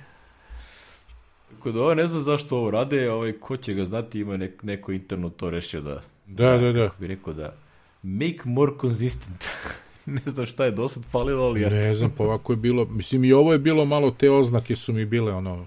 [1.50, 4.62] Tako da ovo ne znam zašto ovo rade, ovaj, ko će ga znati, ima nek,
[4.62, 6.88] neko interno to rešio da, Da, da, da.
[6.88, 7.54] kako bi rekao da,
[8.02, 9.44] make more consistent.
[10.06, 12.84] ne znam šta je do sad falilo, ali ja Ne znam, pa ovako je bilo,
[12.84, 15.66] mislim i ovo je bilo malo, te oznake su mi bile ono,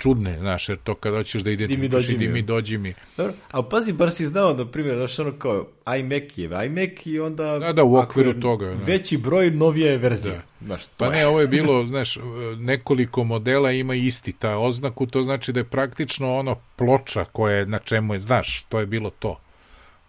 [0.00, 2.42] čudne, znaš, jer to kada hoćeš da identifikuješ dođi i di mi.
[2.42, 2.94] dođi mi.
[3.16, 5.66] Dobro, ali pazi, bar si znao, na primjer, znaš ono kao
[5.98, 7.58] iMac je iMac i onda...
[7.58, 8.84] Da, da, u okviru je toga, da.
[8.84, 10.34] Veći broj, novija je verzija.
[10.34, 10.66] Da.
[10.66, 11.12] Znaš, to Pa je.
[11.12, 12.18] ne, ovo je bilo, znaš,
[12.58, 17.66] nekoliko modela ima isti ta oznaku, to znači da je praktično ono ploča koja je
[17.66, 19.40] na čemu je, znaš, to je bilo to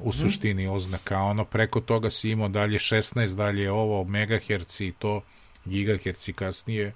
[0.03, 4.91] u suštini oznaka, a ono preko toga si imao dalje 16, dalje ovo, megaherci i
[4.91, 5.21] to,
[5.65, 6.93] gigaherci kasnije,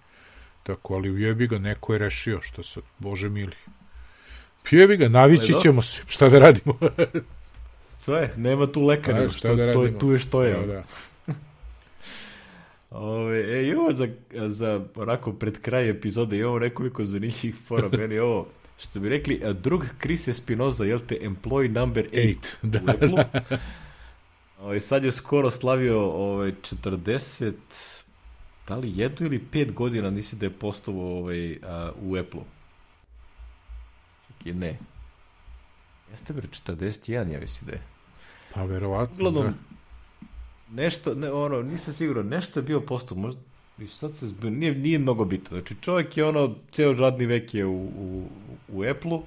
[0.66, 3.55] tako, ali jebi ga, neko je rešio, što se, bože mili.
[4.72, 6.78] Jebi ga, navići je ćemo se, šta da radimo?
[8.05, 9.99] To je, nema tu leka, A, šta što, da to je, radimo?
[9.99, 10.53] tu je što je.
[10.53, 10.84] Da, da.
[12.97, 14.07] Ove, e, imamo za,
[14.47, 17.89] za onako pred kraj epizode imamo nekoliko zanimljivih fora.
[17.97, 18.47] Meni ovo,
[18.78, 23.20] što bi rekli, a drug Chris Espinoza, jel te, employee number 8 Eight, da, u
[23.20, 23.57] Apple.
[24.59, 27.53] Ovaj, sad je skoro slavio ovaj, 40,
[28.68, 32.43] da li jednu ili pet godina nisi da je postavio ovaj, a, u Apple-u.
[34.38, 34.80] Čekaj, ne.
[36.11, 37.82] Jeste bre 41, ja mislim da je.
[38.53, 39.53] Pa verovatno, Uglavnom, da.
[40.82, 43.41] nešto, ne, ono, nisam siguran, nešto je bio postao, možda,
[43.78, 45.57] viš, sad se zbio, nije, nije mnogo bitno.
[45.57, 48.28] Znači, čovjek je ono, ceo radni vek je u, u,
[48.70, 49.24] u Apple-u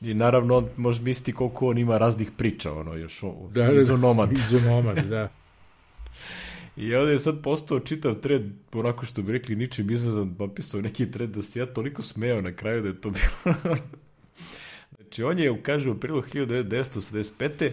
[0.00, 3.72] i naravno on može misliti koliko on ima raznih priča, ono, još Da, da, da.
[3.72, 4.32] izonomad.
[4.32, 5.28] Izonomad, da.
[6.76, 8.42] I ovdje je sad postao čitav tred,
[8.72, 12.52] onako što bi rekli, ničim izazvan, napisao neki tred da se ja toliko smeo na
[12.52, 13.54] kraju da je to bilo...
[14.96, 17.70] znači, on je, kaže, u prilu 1985.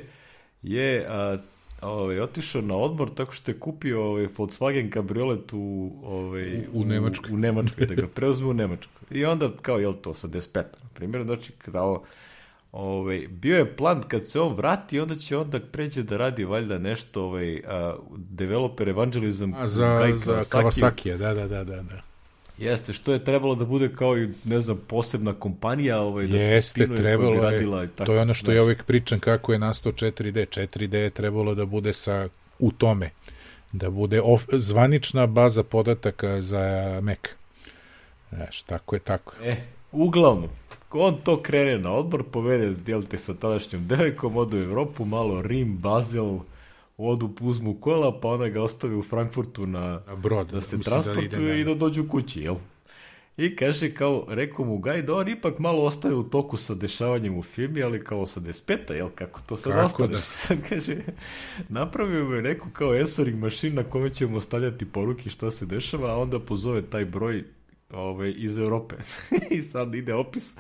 [0.64, 1.38] je a,
[1.82, 6.86] ovaj, otišao na odmor tako što je kupio ovaj, Volkswagen kabriolet u, ovaj, U- u
[6.86, 7.34] Nemačkoj.
[7.34, 9.18] U, Nemačkoj, da ga preuzme u Nemačkoj.
[9.18, 10.56] I onda, kao, jel to, 85.
[10.56, 12.04] na primjer, znači, kao,
[12.72, 16.78] Ovaj, bio je plan kad se on vrati, onda će onda pređe da radi valjda
[16.78, 21.18] nešto ovaj, a, developer evangelizam A za, za Kawasaki.
[21.18, 21.82] Da, da, da, da.
[21.82, 22.02] da.
[22.58, 26.46] Jeste, što je trebalo da bude kao i, ne znam, posebna kompanija ovaj, da se
[26.46, 28.06] Jeste, koja trebalo bi je, radila i tako.
[28.06, 30.46] to je ono što ja uvijek pričam kako je nastao 4D.
[30.60, 33.10] 4D je trebalo da bude sa, u tome,
[33.72, 37.20] da bude of, zvanična baza podataka za Mac.
[38.30, 39.34] Znaš, tako je, tako.
[39.44, 39.52] je.
[39.52, 39.58] E,
[39.92, 40.50] uglavnom,
[40.92, 45.78] on to krene na odbor, povede, dijelite sa tadašnjom devojkom, odu u Evropu, malo Rim,
[45.78, 46.40] Basel,
[46.98, 50.48] odu, uzmu kola, pa ona ga ostave u Frankfurtu na, Na brod.
[50.48, 52.56] da se mislim transportuju ide i da dođu kući, jel?
[53.38, 57.38] I kaže kao, rekao mu Gaj da on ipak malo ostaje u toku sa dešavanjem
[57.38, 59.10] u firmi, ali kao sa despeta, jel?
[59.16, 60.12] Kako to sad Kako ostaneš?
[60.12, 60.18] da?
[60.42, 60.98] Sad kaže,
[61.70, 66.12] napravio mu je neku kao answering mašin na kome ćemo ostavljati poruke šta se dešava,
[66.12, 67.44] a onda pozove taj broj
[67.92, 68.96] ovaj, iz Europe.
[69.50, 70.52] I sad ide opis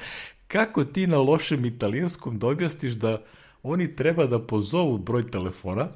[0.47, 3.21] kako ti na lošem italijanskom da objasniš da
[3.63, 5.87] oni treba da pozovu broj telefona,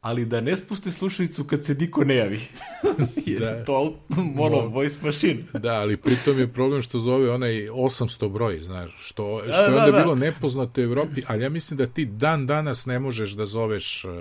[0.00, 2.40] ali da ne spuste slušalicu kad se niko ne javi.
[3.26, 3.64] Jer Da.
[3.64, 5.42] to mono Mo- voice machine.
[5.54, 9.70] Da, ali pritom je problem što zove onaj 800 broj, znaš, što, što Da, je
[9.70, 9.98] da, onda da.
[9.98, 14.04] bilo nepoznato u Evropi, ali ja mislim da ti dan danas ne možeš da zoveš
[14.04, 14.12] uh,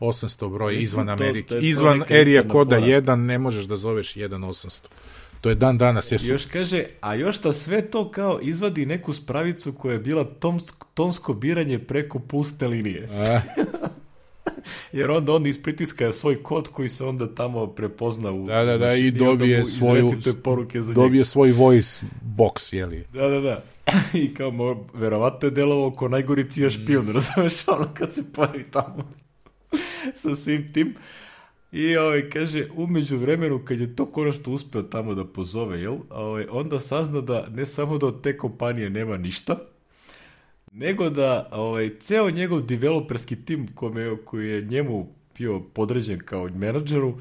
[0.00, 1.48] 800 broj Mislim, izvan to- Amerike.
[1.48, 2.86] to izvan erija koda fora.
[2.88, 4.80] 1 ne možeš da zoveš 1800.
[5.40, 6.26] To je dan danas, jer su...
[6.26, 10.86] Još kaže, a još da sve to kao izvadi neku spravicu koja je bila tonsko,
[10.94, 13.08] tonsko biranje preko pulsne linije.
[13.12, 13.40] A,
[14.92, 18.86] Jer onda on ispritiska svoj kod koji se onda tamo prepozna u Da, da, da,
[18.86, 20.08] mašini i dobije svoju-
[20.44, 21.00] poruke za njega.
[21.00, 22.06] dobije svoj voice
[22.36, 23.04] box, jeli?
[23.12, 23.62] Da, da, da.
[24.14, 28.64] I kao, mo, verovatno je delovao ko najgori cija špijun, razumeš, ono kad se pojavi
[28.64, 29.12] tamo
[30.14, 30.94] sa svim tim.
[31.72, 36.46] I ovaj, kaže, umeđu vremenu, kad je to konačno uspeo tamo da pozove, jel, ovaj,
[36.50, 39.56] onda sazna da ne samo da od te kompanije nema ništa,
[40.72, 45.08] nego da ovaj, ceo njegov developerski tim kome, koji je njemu
[45.38, 47.14] bio podređen kao menadžeru,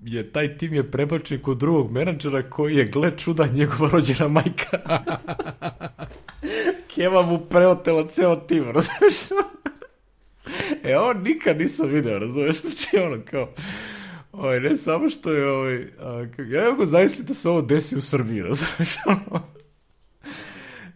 [0.00, 4.78] je taj tim je prebačen kod drugog menadžera koji je, gle čuda, njegova rođena majka.
[6.94, 9.14] Keva mu preotela ceo tim, razumeš?
[10.84, 12.60] e, ovo nikad nisam video, razumeš?
[12.60, 13.48] Znači, ono, kao,
[14.32, 17.96] ovaj, ne samo što je, ovaj, a, ja ne mogu zamisliti da se ovo desi
[17.96, 18.96] u Srbiji, razumeš?
[19.06, 19.42] Ono,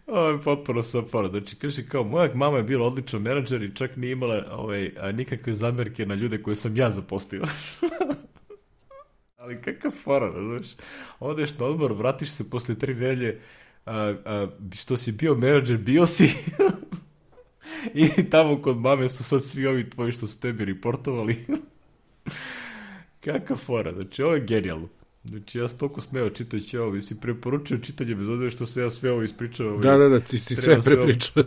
[0.07, 1.29] Ovo potpuno sapora.
[1.29, 5.53] Znači, kaže kao, moja mama je bila odličan menadžer i čak nije imala ovaj, nikakve
[5.53, 7.43] zamerke na ljude koje sam ja zapostio.
[9.37, 10.75] Ali kakav fora, razumiješ?
[11.19, 13.41] Odeš na odmor, vratiš se posle tri nelje,
[13.85, 16.29] a, a, što si bio menadžer, bio si.
[17.93, 21.45] I tamo kod mame su sad svi ovi tvoji što su tebi reportovali.
[23.25, 24.87] Kakav fora, znači ovo je genijalno.
[25.23, 28.89] Znači ja sam toliko smeo čitajući ovo, si preporučio čitanje bez odre što se ja
[28.89, 29.67] sve ovo ispričao.
[29.67, 31.43] Ovaj, Da, da, da, ti si sve prepričao.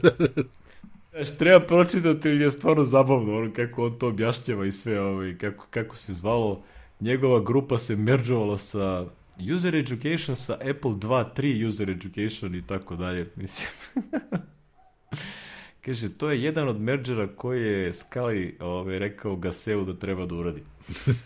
[1.12, 5.38] Znaš, treba pročitati ili je stvarno zabavno, ono kako on to objašnjava i sve, ovaj,
[5.38, 6.62] kako, kako se zvalo.
[7.00, 9.06] Njegova grupa se meržovala sa
[9.54, 13.68] User Education sa Apple 2, 3 User Education i tako dalje, mislim.
[15.88, 20.34] Kaže, to je jedan od merđera koji je Skali ovaj, rekao Gaseu da treba da
[20.34, 20.62] uradi.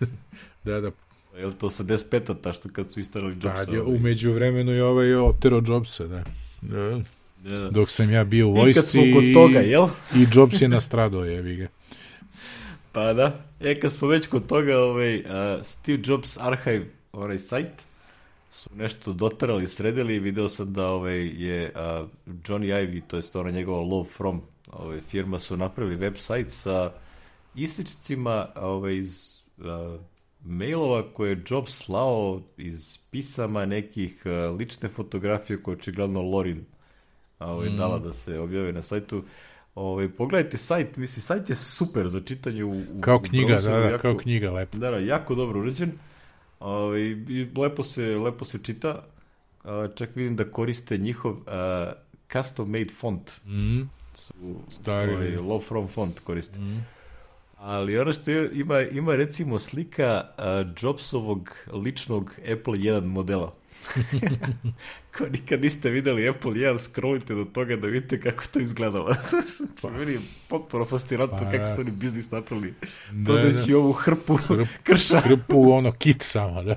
[0.64, 0.90] da, da.
[1.38, 3.72] Je li to sa 10 ta što kad su istarali Jobsa?
[3.72, 6.24] Pa, umeđu vremenu je ovaj otero Jobsa, da.
[6.60, 7.00] da.
[7.44, 7.70] Da.
[7.70, 9.88] Dok sam ja bio u vojsci I kad smo kod toga, jel?
[10.14, 11.66] i Jobs je nastradao, jevi ga.
[12.92, 13.44] Pa da.
[13.60, 15.24] E, kad smo već kod toga, ovaj, uh,
[15.62, 17.82] Steve Jobs Archive, onaj sajt,
[18.52, 23.22] su nešto dotarali, sredili i video sam da ovaj, je uh, Johnny Ive, to je
[23.34, 24.42] ona njegova Love From
[24.72, 26.92] ovaj, firma, su napravili web sajt sa
[27.54, 30.00] isečcima ovaj, iz uh,
[30.44, 36.64] mailova koje je Jobs slao iz pisama nekih uh, lične fotografije koje očigledno Lorin
[37.38, 37.76] ovaj, mm.
[37.76, 39.22] dala da se objave na sajtu.
[39.74, 43.70] Ovaj, pogledajte sajt, misli, sajt je super za čitanje u, u Kao knjiga, u da,
[43.70, 44.78] da, jako, kao knjiga, lepo.
[44.78, 45.92] Da, da, jako dobro urađen.
[46.60, 49.04] Ovaj, I lepo se, lepo se čita.
[49.64, 51.92] A, čak vidim da koriste njihov a,
[52.32, 53.40] custom made font.
[53.46, 53.82] Mm.
[54.14, 54.32] Su,
[54.68, 55.12] Stari.
[55.14, 56.58] ovaj, low from font koriste.
[56.58, 56.86] Mm.
[57.56, 63.54] Ali ono što je, ima, ima recimo slika a, Jobsovog ličnog Apple 1 modela.
[65.18, 69.14] Ko nikad niste videli Apple 1, scrollite do toga da vidite kako to izgledalo.
[69.82, 71.74] pa meni je potpuno fascinantno Pa, kako da.
[71.74, 72.74] su oni biznis napravili.
[73.12, 75.20] Da, Doneći ovu hrpu Hrp- krša.
[75.20, 76.76] Krpu, ono, kit samo, da.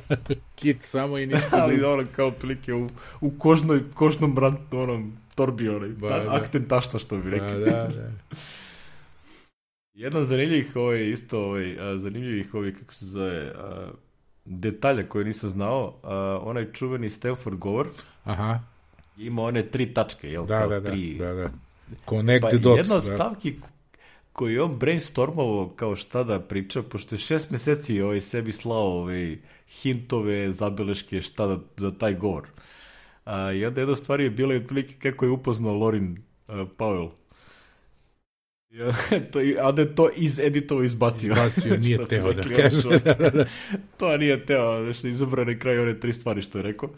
[0.56, 2.90] kit samo i ništa Ali ono kao otprilike u,
[3.22, 6.36] u kožnoj, kožnom rantu, onom torbi onaj, Ba, ta, da.
[6.36, 7.60] akten tašta što bi Da, rekli.
[7.60, 8.12] da, da.
[9.94, 13.92] Jedan od zanimljivih, ovaj, isto, ovaj, a, zanimljivih, ovaj, kako se zove, a,
[14.46, 17.88] detalja koje nisam znao, a, onaj čuveni Stanford govor,
[18.24, 18.60] Aha,
[19.18, 20.46] ima one tri tačke, jel?
[20.46, 21.16] da, kao da, da, tri...
[21.20, 21.50] da, da.
[22.10, 22.78] Connect Pa the dots.
[22.80, 23.14] jedna od da.
[23.14, 23.56] stavki
[24.34, 29.00] koji je on brainstormovao kao šta da priča, pošto je šest meseci ovaj sebi slao
[29.02, 32.48] ovaj, hintove, zabeleške, šta da, za taj govor.
[33.26, 36.18] A, I onda jedna stvar je bila otprilike kako je upoznao Lorin
[36.48, 37.10] uh, Powell.
[38.70, 41.32] I onda to, i onda je to iz editovo izbacio.
[41.32, 43.00] Izbacio, nije teo da kaže.
[44.00, 46.90] to nije teo, što je izabrao na kraju one tri stvari što je rekao.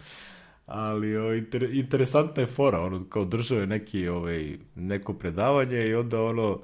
[0.65, 5.95] Ali o, inter, interesantna je fora, ono, kao držao je neki, ovaj, neko predavanje i
[5.95, 6.59] onda ono,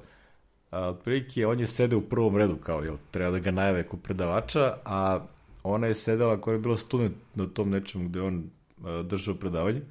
[0.70, 3.98] a, otprilike on je sede u prvom redu, kao, jel, treba da ga najave kao
[3.98, 5.26] predavača, a
[5.62, 8.63] ona je sedela, koja je bila student na tom nečemu gde on a,
[9.04, 9.82] držao predavanje,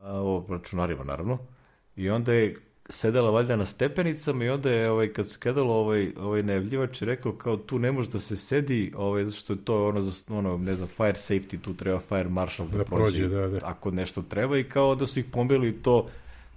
[0.00, 1.38] o računarima, naravno,
[1.96, 2.56] i onda je
[2.88, 7.06] sedela valjda na stepenicama i onda je ovaj kad se kedalo ovaj ovaj najavljivač je
[7.06, 10.58] rekao kao tu ne može da se sedi ovaj zato što je to ono ono
[10.58, 13.58] ne znam fire safety tu treba fire marshal da, Da prođe, prođe, da, da.
[13.62, 16.08] ako nešto treba i kao da su ih pombili to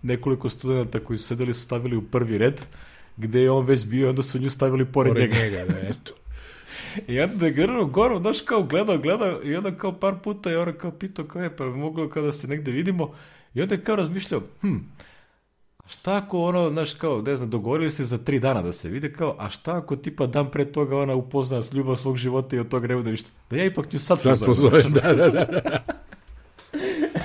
[0.01, 2.61] nekoliko studenta koji su sedeli su stavili u prvi red
[3.17, 5.43] gde je on već bio i onda su nju stavili pored, Pored njega.
[5.43, 6.13] njega, da, eto.
[7.07, 10.59] I onda je grnuo gore, znaš kao gledao, gledao i onda kao par puta je
[10.59, 13.11] ona kao pitao kao je, pa bi moglo kao da se negde vidimo
[13.53, 14.75] i onda je kao razmišljao, hm,
[15.87, 19.13] šta ako ono, znaš kao, ne znam, dogovorili se za tri dana da se vide
[19.13, 22.59] kao, a šta ako tipa dan pre toga ona upozna s ljubav svog života i
[22.59, 23.29] od toga ne bude ništa.
[23.49, 24.83] Da ja ipak nju sad, Sad pozovem.
[24.83, 25.83] pozovem, da, da, da.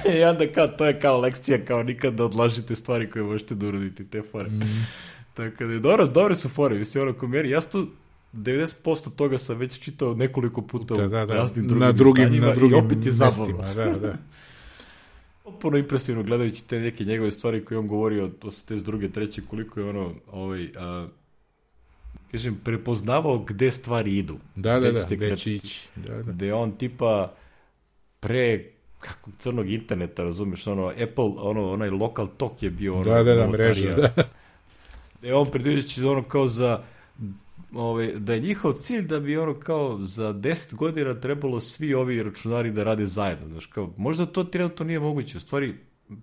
[0.19, 3.67] I onda kao, to je kao lekcija, kao nikad da odlažite stvari koje možete da
[3.67, 4.51] uradite, te fore.
[4.51, 4.87] Mm.
[5.35, 7.89] Tako da, je dobro, dobre su fore, mislim, ono, ko meni, ja sam tu
[8.35, 11.35] 90% toga sam već čitao nekoliko puta Da, da, da.
[11.35, 13.59] raznim drugim na drugim, na drugim i opet je zabavno.
[13.61, 14.16] mestima, Da, da.
[15.45, 19.12] Potpuno impresivno gledajući te neke njegove stvari koje on govorio od 82.
[19.12, 21.07] treće, koliko je ono, ovaj, a,
[22.32, 24.37] kažem, prepoznavao gde stvari idu.
[24.55, 25.55] Da, da, da, gde će kretati.
[25.55, 25.89] ići.
[25.97, 26.32] Da, da.
[26.32, 27.35] Gde on tipa
[28.20, 28.64] pre
[28.99, 33.35] kako crnog interneta, razumeš, ono, Apple, ono, onaj local talk je bio ono, Da, da,
[33.35, 34.12] da, mreža, da.
[35.22, 36.82] Da je on predviđajući ono kao za
[37.75, 42.22] ovaj, da je njihov cilj da bi ono kao za 10 godina trebalo svi ovi
[42.22, 43.49] računari da rade zajedno.
[43.49, 45.37] Znaš, kao, možda to trenutno nije moguće.
[45.37, 45.75] U stvari,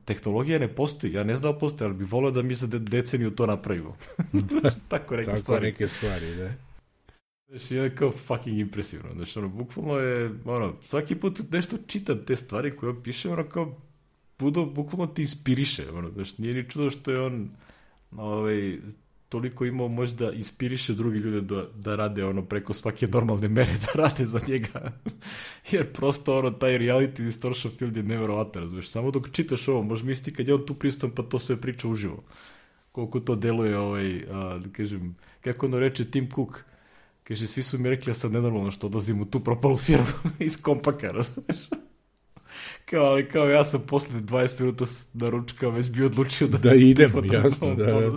[0.06, 1.14] tehnologija ne postoji.
[1.14, 3.98] Ja ne znam da postoji, ali bih volio da mi za de deceniju to napravimo.
[4.60, 5.66] Znaš, Tako neke Tako stvari.
[5.66, 6.54] neke stvari, da.
[7.50, 9.10] Znaš, je kao fucking impresivno.
[9.16, 13.50] Znaš, ono, bukvalno je, ono, svaki put nešto čitam te stvari koje on piše, ono
[13.50, 13.78] kao,
[14.40, 17.50] budu, bukvalno ti inspiriše, ono, znaš, nije ni čudo što je on,
[18.12, 18.78] ovaj,
[19.32, 24.02] toliko imao možda inspiriše drugi ljude da, da rade ono preko svake normalne mere da
[24.02, 24.92] rade za njega.
[25.72, 28.90] Jer prosto ono, taj reality distortion field je neverovatan, razumiješ.
[28.90, 31.88] Samo dok čitaš ovo, možeš misliti kad je on tu prisutan pa to sve priča
[31.88, 32.24] uživo.
[32.92, 36.64] Koliko to deluje, ovaj, a, da kažem, kako ono reče Tim Cook,
[37.24, 40.06] kaže, svi su mi rekli ja sad nenormalno što odlazim u tu propalu firmu
[40.40, 41.70] iz kompaka, razumiješ.
[42.90, 46.58] kao, ali kao ja sam posle 20 minuta na ručka već bio odlučio da...
[46.58, 48.10] Da idem, jasno, da, da.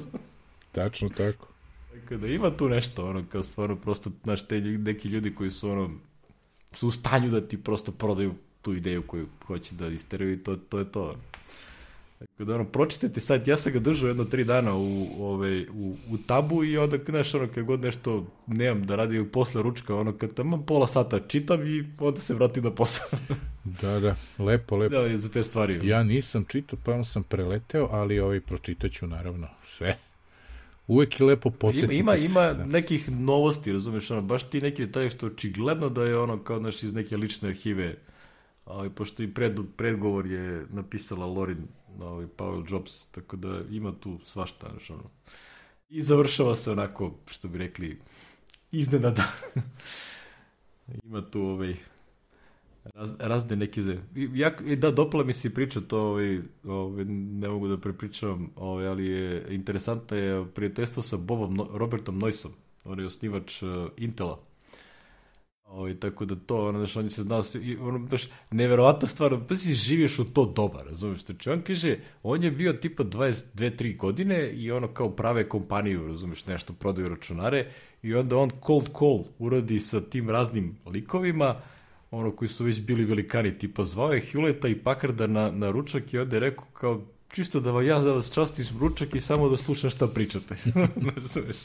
[0.75, 1.49] Tačno tako.
[1.93, 5.71] Tako da ima tu nešto, ono, kao stvarno prosto, znaš, te neki ljudi koji su,
[5.71, 5.91] ono,
[6.73, 10.57] su u stanju da ti prosto prodaju tu ideju koju hoće da isteraju i to,
[10.57, 11.17] to je to.
[12.19, 15.97] Tako da, ono, pročitajte sad, ja sam ga držao jedno tri dana u, ove, u,
[16.11, 20.13] u tabu i onda, znaš, ono, kad god nešto nemam da radim posle ručka, ono,
[20.13, 23.19] kad tamo pola sata čitam i onda se vratim na posao.
[23.83, 24.97] da, da, lepo, lepo.
[24.97, 25.89] Da, za te stvari.
[25.89, 29.97] Ja nisam čitao, pa sam preleteo, ali ovaj pročitaću, naravno, sve.
[30.87, 32.67] Uvek je lepo podsjetiti Ima, ima, ima da.
[32.67, 36.83] nekih novosti, razumeš, ono, baš ti neki detalje što očigledno da je ono kao naš
[36.83, 37.97] iz neke lične arhive,
[38.65, 41.67] ali pošto i pred, predgovor je napisala Lorin
[42.01, 45.11] ovaj, Powell Jobs, tako da ima tu svašta, znaš, ono.
[45.89, 48.01] I završava se onako, što bi rekli,
[48.73, 49.25] iznenada.
[51.05, 51.77] ima tu ovaj,
[52.85, 53.99] Raz, razne neke ze...
[54.35, 59.07] Ja, da, dopala mi se priča to, ovaj, ovaj, ne mogu da prepričavam, ovaj, ali
[59.07, 62.53] je interesantno je prijateljstvo sa Bobom, no, Robertom Noisom,
[62.85, 64.41] on je osnivač uh, Intela.
[65.65, 67.43] Ovaj, tako da to, ono, znaš, on se znao,
[67.81, 72.45] ono, znaš, neverovatna stvar, pa si živiš u to doba, razumiješ, znači on kaže, on
[72.45, 77.67] je bio tipa 22-3 godine i ono kao prave kompaniju, razumiješ, nešto prodaju računare
[78.03, 81.61] i onda on cold call uradi sa tim raznim likovima,
[82.19, 86.15] ono koji su već bili velikani, tipa zvao je Hewletta i Packarda na, na ručak
[86.15, 89.49] i onda je rekao kao, čisto da vam ja da vas častim ručak i samo
[89.49, 90.57] da slušam šta pričate.
[91.33, 91.57] Znaš,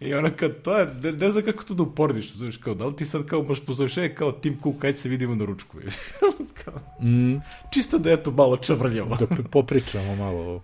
[0.00, 2.86] I ona kao, to je, ne, ne znam kako to da uporediš, znaš, kao, da
[2.86, 5.78] li ti sad kao baš pozoveš, e, kao Tim Cook, ajde se vidimo na ručku.
[6.64, 7.36] kao, mm.
[7.70, 9.16] Čisto da je to malo čavrljavo.
[9.16, 10.62] da popričamo malo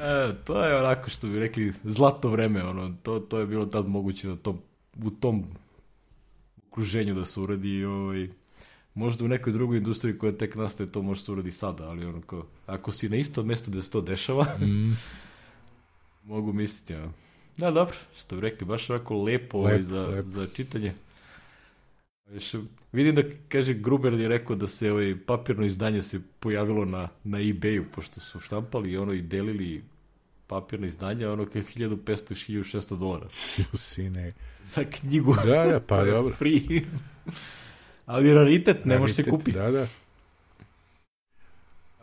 [0.00, 3.88] E, to je onako što bi rekli zlato vreme, ono, to, to je bilo tad
[3.88, 4.58] moguće da to,
[5.02, 5.44] u tom
[6.72, 8.28] okruženju da se uradi ovaj,
[8.94, 12.20] možda u nekoj drugoj industriji koja tek nastaje to može se uradi sada, ali ono
[12.20, 14.96] kao, ako si na istom mestu gde se to dešava, mm.
[16.24, 17.12] mogu misliti, ja.
[17.56, 20.26] Da, dobro, što bi rekli, baš ovako lepo, ovaj, lep, za, lep.
[20.26, 20.94] za čitanje.
[22.32, 22.54] Još,
[22.92, 27.38] vidim da, kaže, Gruber je rekao da se ovaj papirno izdanje se pojavilo na, na
[27.38, 29.82] ebayu, pošto su štampali i ono i delili
[30.52, 33.26] papirna izdanja, ono kao 1500 1600 dolara.
[33.74, 34.32] Sine.
[34.74, 35.34] Za knjigu.
[35.34, 36.34] Da, da, pa dobro.
[36.34, 36.80] Free.
[38.06, 39.52] Ali raritet, ne može se kupi.
[39.52, 39.86] Da, da.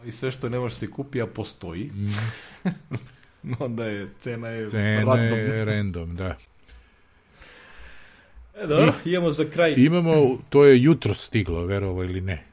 [0.06, 1.92] I sve što ne može se kupi, a postoji.
[3.44, 3.54] Mm.
[3.60, 5.40] Onda je, cena je cena random.
[5.40, 6.38] je random, da.
[8.56, 9.74] E, dobro, I, imamo za kraj.
[9.78, 12.49] Imamo, to je jutro stiglo, verovo ili ne.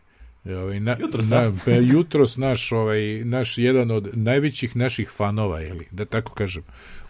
[0.54, 5.86] Ovaj, na, jutros, na, pa jutros naš, ovaj, naš jedan od najvećih naših fanova, jeli,
[5.90, 6.62] da tako kažem,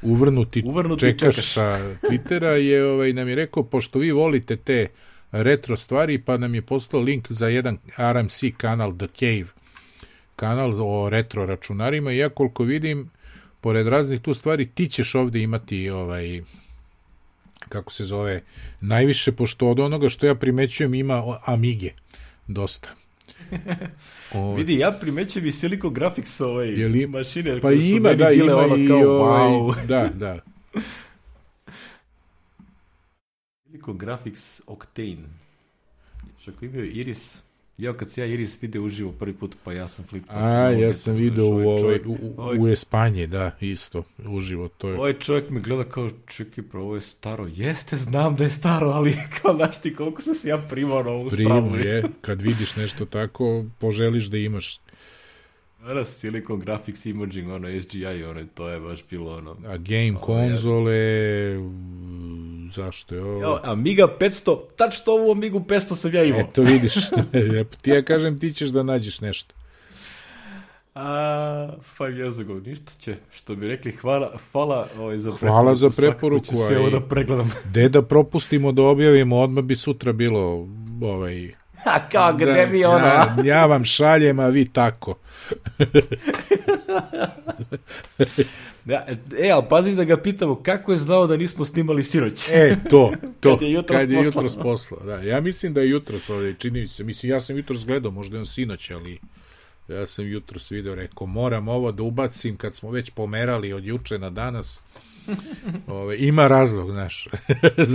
[0.03, 4.87] uvrnuti, uvrnuti čekaš, čekaš sa Twittera je ovaj, nam je rekao, pošto vi volite te
[5.33, 9.47] retro stvari, pa nam je poslao link za jedan RMC kanal The Cave,
[10.37, 13.11] kanal o retro računarima i ja koliko vidim,
[13.61, 16.43] pored raznih tu stvari, ti ćeš ovde imati ovaj
[17.69, 18.43] kako se zove,
[18.81, 21.91] najviše, pošto od onoga što ja primećujem ima Amige,
[22.47, 23.06] dosta.
[24.35, 24.55] O...
[24.57, 27.07] Vidi, ja primećem i Silicon Graphics ovaj li...
[27.07, 29.75] mašine pa koje ima, da, bile ima ono kao ovaj, wow.
[29.93, 30.41] Da, da.
[33.67, 35.29] Silicon Graphics Octane.
[36.39, 37.43] Što imaju Iris,
[37.79, 40.25] Ja kad se ja Iris video uživo prvi put, pa ja sam flip.
[40.29, 44.69] A, ja sam video u, ovaj, u, u, u Espanji, da, isto, uživo.
[44.69, 44.99] To je.
[44.99, 47.47] Ovaj čovjek me gleda kao, čekaj, bro, ovo je staro.
[47.55, 51.11] Jeste, znam da je staro, ali kao, znaš ti, koliko sam se ja primao na
[51.11, 51.77] ovu spravu.
[51.77, 54.81] je, kad vidiš nešto tako, poželiš da imaš.
[55.91, 59.57] Ono, Silicon Graphics Imaging, ono, SGI, ono, to je baš bilo, ono...
[59.67, 61.61] A game konzole, ja
[62.73, 63.43] zašto je ovo?
[63.43, 66.41] Jo, Amiga 500, tačno ovu Amigu 500 sam ja imao.
[66.41, 66.95] Eto vidiš,
[67.83, 69.55] ti ja kažem ti ćeš da nađeš nešto.
[70.95, 75.53] A, five years ago, ništa će, što bi rekli, hvala, hvala ovaj, za preporuku.
[75.53, 76.45] Hvala za preporuku.
[76.45, 77.51] Ću sve ovo da pregledam.
[77.73, 80.69] De da propustimo da objavimo, odmah bi sutra bilo
[81.03, 81.53] ovaj...
[81.95, 83.07] A kao, gde da, mi ono?
[83.07, 85.15] Ja, ja vam šaljem, a vi tako.
[88.87, 89.07] Ja,
[89.45, 92.49] e, ali pazi da ga pitamo, kako je znao da nismo snimali siroć?
[92.49, 93.51] E, to, to.
[93.51, 95.01] kad je jutros kad je jutros poslao.
[95.01, 97.05] Da, ja mislim da je jutros ovdje, čini se.
[97.05, 99.19] Mislim, ja sam jutros gledao, možda je on sinoć, ali
[99.89, 104.19] Ja sam jutro video rekao, moram ovo da ubacim kad smo već pomerali od juče
[104.19, 104.81] na danas.
[105.87, 107.29] Ove, ima razlog, znaš,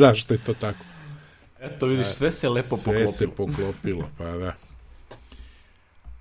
[0.01, 0.83] zašto je to tako.
[1.61, 3.11] Eto, vidiš, sve se lepo Sve poklopilo.
[3.11, 4.55] se poklopilo, pa da.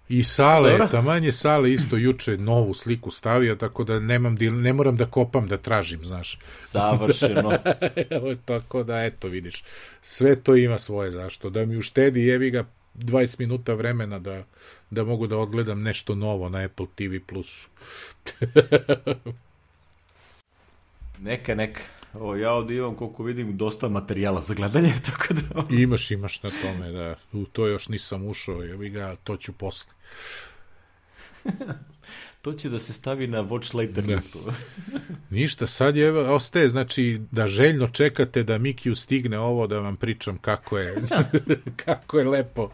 [0.08, 0.88] I Sale, Dobro.
[0.88, 5.48] taman je Sale isto juče novu sliku stavio, tako da nemam, ne moram da kopam
[5.48, 6.38] da tražim, znaš.
[6.54, 7.52] Savršeno.
[8.10, 9.64] Evo, tako da, eto, vidiš,
[10.02, 11.50] sve to ima svoje zašto.
[11.50, 12.64] Da mi uštedi, jevi ga
[12.94, 14.44] 20 minuta vremena da,
[14.90, 17.14] da mogu da odgledam nešto novo na Apple TV.
[21.18, 21.80] Neka, neka.
[22.14, 25.74] O, ja ovdje imam, koliko vidim, dosta materijala za gledanje, tako da...
[25.76, 27.14] Imaš, imaš na tome, da.
[27.32, 29.92] U to još nisam ušao, jevi ga, to ću posle.
[32.42, 34.14] To će da se stavi na watch later Da.
[34.14, 34.38] listu.
[35.30, 40.38] Ništa, sad je, ostaje, znači, da željno čekate da Mikiju stigne ovo da vam pričam
[40.38, 40.94] kako je,
[41.76, 42.70] kako je lepo.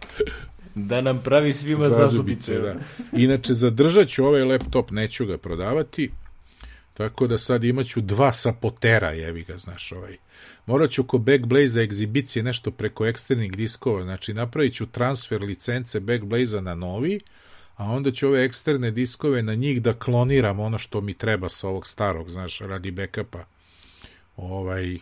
[0.74, 2.58] da nam pravi svima zazubice.
[2.58, 2.74] da.
[3.12, 6.10] Inače, zadržat ću ovaj laptop, neću ga prodavati,
[6.96, 10.16] tako da sad imaću dva sapotera, jevi ga, znaš, ovaj.
[10.66, 16.60] Morat ću ko Backblaze egzibicije nešto preko eksternih diskova, znači napravit ću transfer licence Backblaze
[16.60, 17.20] na novi,
[17.76, 21.68] a onda ću ove eksterne diskove na njih da kloniram ono što mi treba sa
[21.68, 23.44] ovog starog, znaš, radi backupa.
[24.36, 24.98] Ovaj,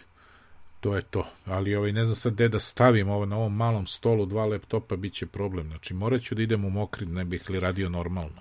[0.81, 1.27] to je to.
[1.45, 4.97] Ali ovaj, ne znam sad gde da stavim ovo na ovom malom stolu, dva laptopa,
[4.97, 5.69] bit će problem.
[5.69, 8.41] Znači, morat ću da idem u mokrin, ne bih li radio normalno.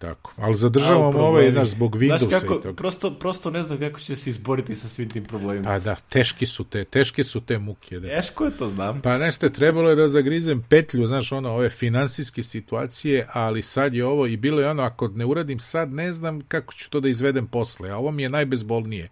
[0.00, 0.32] Tako.
[0.36, 2.76] Ali zadržavam A, ovaj, znaš, zbog Znaš Windowsa kako, i toga.
[2.76, 5.64] prosto, prosto ne znam kako će se izboriti sa svim tim problemima.
[5.68, 8.00] Pa da, teški su te, teške su te muke.
[8.00, 8.08] Da.
[8.08, 9.00] Teško je to, znam.
[9.00, 14.04] Pa nešto, trebalo je da zagrizem petlju, znaš, ono, ove finansijske situacije, ali sad je
[14.04, 17.08] ovo, i bilo je ono, ako ne uradim sad, ne znam kako ću to da
[17.08, 19.08] izvedem posle, a ovo mi je najbezbolnije.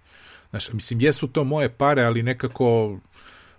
[0.51, 2.99] Znaš, mislim, jesu to moje pare, ali nekako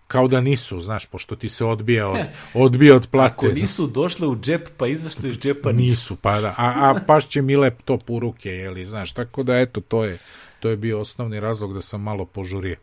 [0.09, 2.17] kao da nisu, znaš, pošto ti se odbija od,
[2.65, 3.33] odbija od plate.
[3.33, 5.89] Ako nisu došle u džep, pa izašle iz džepa nisu.
[5.89, 9.81] nisu, pa da, a, a pašće mi laptop u ruke, jeli, znaš, tako da, eto,
[9.81, 10.17] to je,
[10.59, 12.75] to je bio osnovni razlog da sam malo požurio.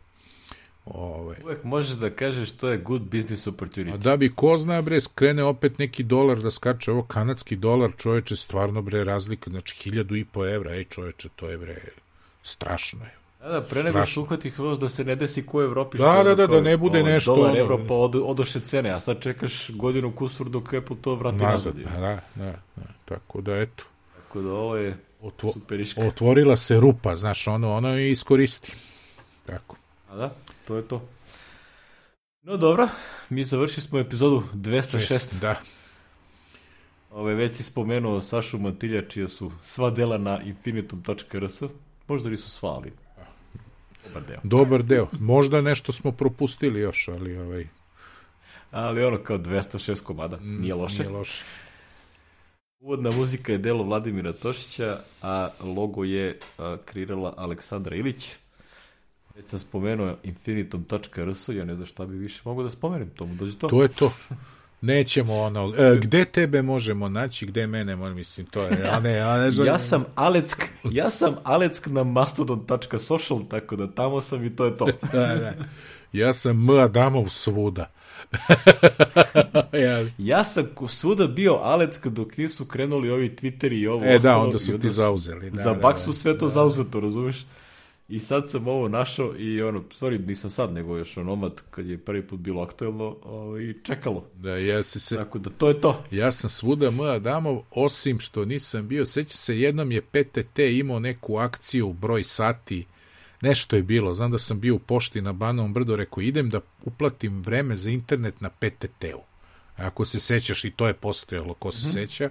[0.85, 1.35] Ove.
[1.43, 3.97] Uvek možeš da kažeš to je good business A opportunity.
[3.97, 8.35] da bi ko zna bre skrene opet neki dolar da skače ovo kanadski dolar čoveče
[8.35, 11.75] stvarno bre razlika znači hiljadu i po evra ej čoveče to je bre
[12.43, 15.61] strašno je Da, da, pre nego što uhvati hvoz da se ne desi ko u
[15.61, 15.97] Evropi.
[15.97, 18.89] Da, da, da, ono da ne bude nešto Dolar, ono- evro, pa od, odoše cene,
[18.89, 23.41] a sad čekaš godinu kusur dok Apple to vrati nazad pa da, da, da, tako
[23.41, 23.83] da eto
[24.17, 26.01] Tako da ovo je otvo, superiška.
[26.01, 28.73] otvorila se rupa znaš ono ono je iskoristi
[29.45, 29.75] tako
[30.09, 30.33] A da,
[30.67, 31.01] to je to.
[32.43, 32.87] No dobro,
[33.29, 35.39] mi završili smo epizodu 206.
[35.41, 35.55] da
[37.11, 41.61] Ove, već si spomenuo Sašu Mantilja, čija su sva dela na infinitum.rs.
[42.07, 42.93] Možda nisu sva, ali
[44.07, 44.39] dobar deo.
[44.43, 47.67] dobar deo možda nešto smo propustili još ali ovaj
[48.71, 51.03] Ali ono kao 206 komada, nije loše.
[51.03, 51.43] nije loše
[52.79, 58.35] Uvodna muzika je delo Vladimira Tošića, a logo je a, kreirala Aleksandra Ilić.
[59.35, 63.57] Već sam spomenuo infinitum.rs, ja ne znam šta bi više mogu da spomenem, tomu dođe
[63.57, 63.67] to.
[63.67, 64.13] to je to
[64.81, 69.37] Nećemo ono, e, gde tebe možemo naći, gde mene, mislim, to je, a ne, a
[69.37, 74.65] ne, Ja sam Aleck, ja sam Aleck na mastodon.social, tako da tamo sam i to
[74.65, 74.85] je to.
[75.13, 75.53] da, da.
[76.13, 76.69] Ja sam M.
[76.69, 77.91] Adamov svuda.
[79.85, 84.15] ja, Ja sam svuda bio Aleck dok nisu krenuli ovi Twitteri i ovo e, da,
[84.15, 85.49] ostalo onda i su ti zauzeli.
[85.49, 86.01] Da, za da, bak da.
[86.01, 87.45] su sve to zauzeto, razumeš?
[88.09, 91.97] I sad sam ovo našao i ono, sorry, nisam sad, nego još onomad kad je
[91.97, 94.25] prvi put bilo aktuelno ovaj, i čekalo.
[94.35, 96.03] Da, ja, se, se, Tako da to je to.
[96.11, 96.99] ja sam svuda M.
[96.99, 102.85] Adamov, osim što nisam bio, seća se, jednom je PTT imao neku akciju, broj sati,
[103.41, 106.59] nešto je bilo, znam da sam bio u pošti na Banovom brdu, rekao, idem da
[106.83, 109.21] uplatim vreme za internet na PTT-u.
[109.75, 112.29] Ako se sećaš, i to je postojalo, ko se seća.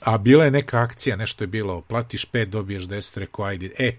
[0.00, 3.70] A bila je neka akcija, nešto je bilo, platiš 5, dobiješ 10, rekao, ajde.
[3.78, 3.96] E,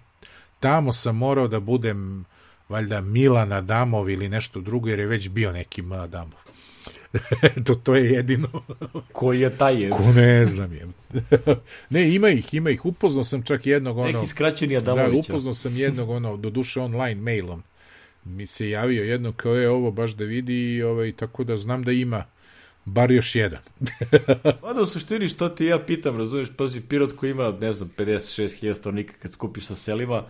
[0.64, 2.26] tamo sam morao da budem,
[2.70, 5.92] valjda, Milan Adamov ili nešto drugo, jer je već bio neki M.
[5.92, 6.40] Adamov.
[7.66, 8.48] to, to je jedino.
[9.18, 9.90] Koji je taj je?
[9.90, 10.88] Ko ne znam je.
[11.90, 12.86] ne, ima ih, ima ih.
[12.86, 14.12] Upoznao sam čak jednog ono...
[14.12, 15.34] Neki skraćeni Da, Adamovića.
[15.34, 17.64] upoznao sam jednog ono, do duše online mailom.
[18.24, 21.84] Mi se javio jedno kao je ovo baš da vidi i ovaj, tako da znam
[21.84, 22.24] da ima
[22.86, 23.60] bar još jedan.
[24.62, 28.74] Mada u suštini što ti ja pitam, razumiješ, pazi, Pirot koji ima, ne znam, 56.000
[28.74, 30.24] stanovnika kad skupiš sa selima,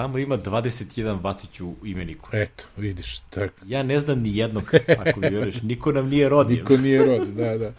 [0.00, 2.28] tamo ima 21 Vacić u imeniku.
[2.32, 3.52] Eto, vidiš, tak.
[3.66, 6.56] Ja ne znam ni jednog, ako mi vjeruješ, niko nam nije rodio.
[6.56, 7.72] Niko nije rod, da, da.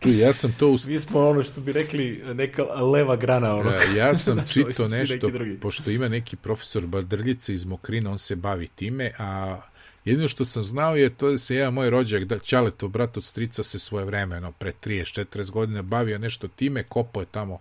[0.00, 3.70] Čuj, ja sam to u Mi smo ono što bi rekli neka leva grana ono.
[3.70, 5.30] Da, ja sam Znači, svi nešto,
[5.60, 9.60] pošto ima neki profesor Badrljica iz Mokrina, on se bavi time, a
[10.04, 13.24] Jedino što sam znao je to da se jedan moj rođak, da, Ćaleto, brat od
[13.24, 17.58] strica, se svoje vremeno, pre 30-40 godina, bavio nešto time, kopao je tamo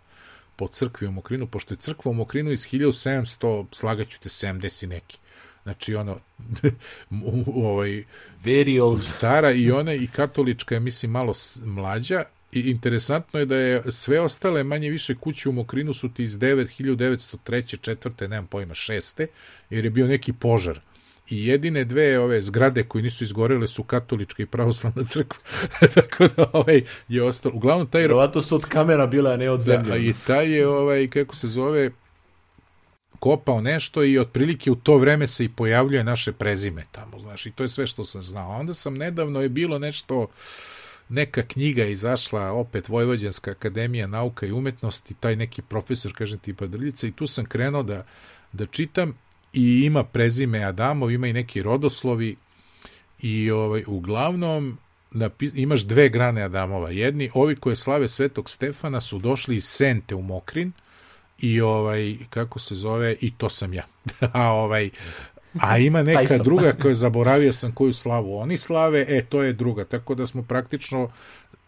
[0.57, 5.17] po crkvi u Mokrinu, pošto je crkva u Mokrinu iz 1700, slagaću te 70 neki.
[5.63, 6.19] Znači, ono,
[7.55, 8.03] ovaj,
[8.43, 9.03] Very old.
[9.03, 11.34] stara i ona i katolička je, mislim, malo
[11.65, 16.23] mlađa i interesantno je da je sve ostale manje više kuće u Mokrinu su ti
[16.23, 17.79] iz 9, 1903.
[17.81, 19.27] četvrte, nemam pojma, šeste,
[19.69, 20.79] jer je bio neki požar.
[21.30, 25.40] I jedine dve ove zgrade koje nisu izgorele su katolička i pravoslavna crkva.
[25.95, 27.56] Tako da ovaj je ostalo.
[27.56, 29.94] Uglavnom taj Vjerovatno su od kamera bila, a ne od da, zemlje.
[29.94, 31.91] a i taj je ovaj kako se zove
[33.20, 37.52] kopao nešto i otprilike u to vreme se i pojavljuje naše prezime tamo, znaš, i
[37.52, 38.60] to je sve što sam znao.
[38.60, 40.28] Onda sam nedavno je bilo nešto
[41.10, 47.08] neka knjiga izašla, opet Vojvođanska akademija nauka i umetnosti, taj neki profesor, kažem ti Padrljica,
[47.08, 48.06] i tu sam krenuo da,
[48.52, 49.18] da čitam
[49.53, 52.36] i ima prezime Adamov, ima i neki rodoslovi
[53.19, 54.78] i ovaj, uglavnom
[55.11, 56.90] napi, imaš dve grane Adamova.
[56.90, 60.72] Jedni, ovi koje slave Svetog Stefana su došli iz Sente u Mokrin
[61.40, 63.84] i ovaj, kako se zove, i to sam ja.
[64.34, 64.90] A ovaj,
[65.61, 69.86] a ima neka druga koja zaboravio sam koju slavu oni slave, e, to je druga.
[69.86, 71.11] Tako da smo praktično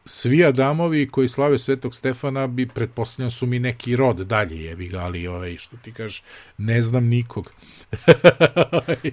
[0.10, 5.00] svi Adamovi koji slave Svetog Stefana bi pretpostavljam su mi neki rod dalje jebi ga,
[5.00, 6.24] ali ovaj, što ti kažeš,
[6.58, 7.52] ne znam nikog.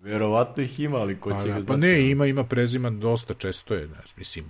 [0.00, 1.66] Verovatno ih ima, ali ko Pa, će ga da, znati.
[1.66, 4.44] pa ne, ima, ima preziman dosta često je, ne, mislim,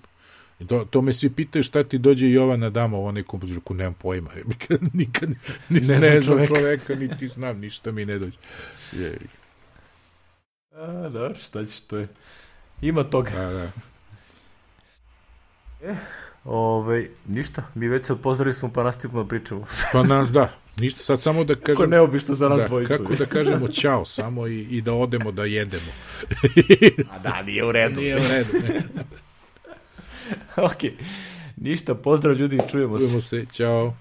[0.69, 4.31] to, to me svi pitaju šta ti dođe Jovan Adamov, onaj kompozitor, ko nemam pojma,
[4.45, 5.37] nikad, nikad ne,
[5.71, 6.55] Ne znam ne znam čoveka.
[6.55, 8.37] čoveka, niti znam, ništa mi ne dođe.
[8.93, 9.19] Je,
[10.73, 12.09] A, dobro, šta ćeš, to je...
[12.81, 13.31] Ima toga.
[13.31, 13.71] da, da.
[16.44, 19.66] Ove, ništa, mi već se pozdravili smo pa nastavimo da pričamo.
[19.93, 22.93] Pa nas, da, ništa, sad samo da Kako kažem, neobično za nas da, dvojicu.
[22.93, 25.93] kako da kažemo čao samo i, i da odemo da jedemo.
[27.11, 28.01] A da, nije u redu.
[28.01, 28.51] Nije u redu,
[30.73, 30.93] ok.
[31.56, 33.05] Ništa, pozdrav ljudi, čujemo se.
[33.05, 33.94] Čujemo se, čao.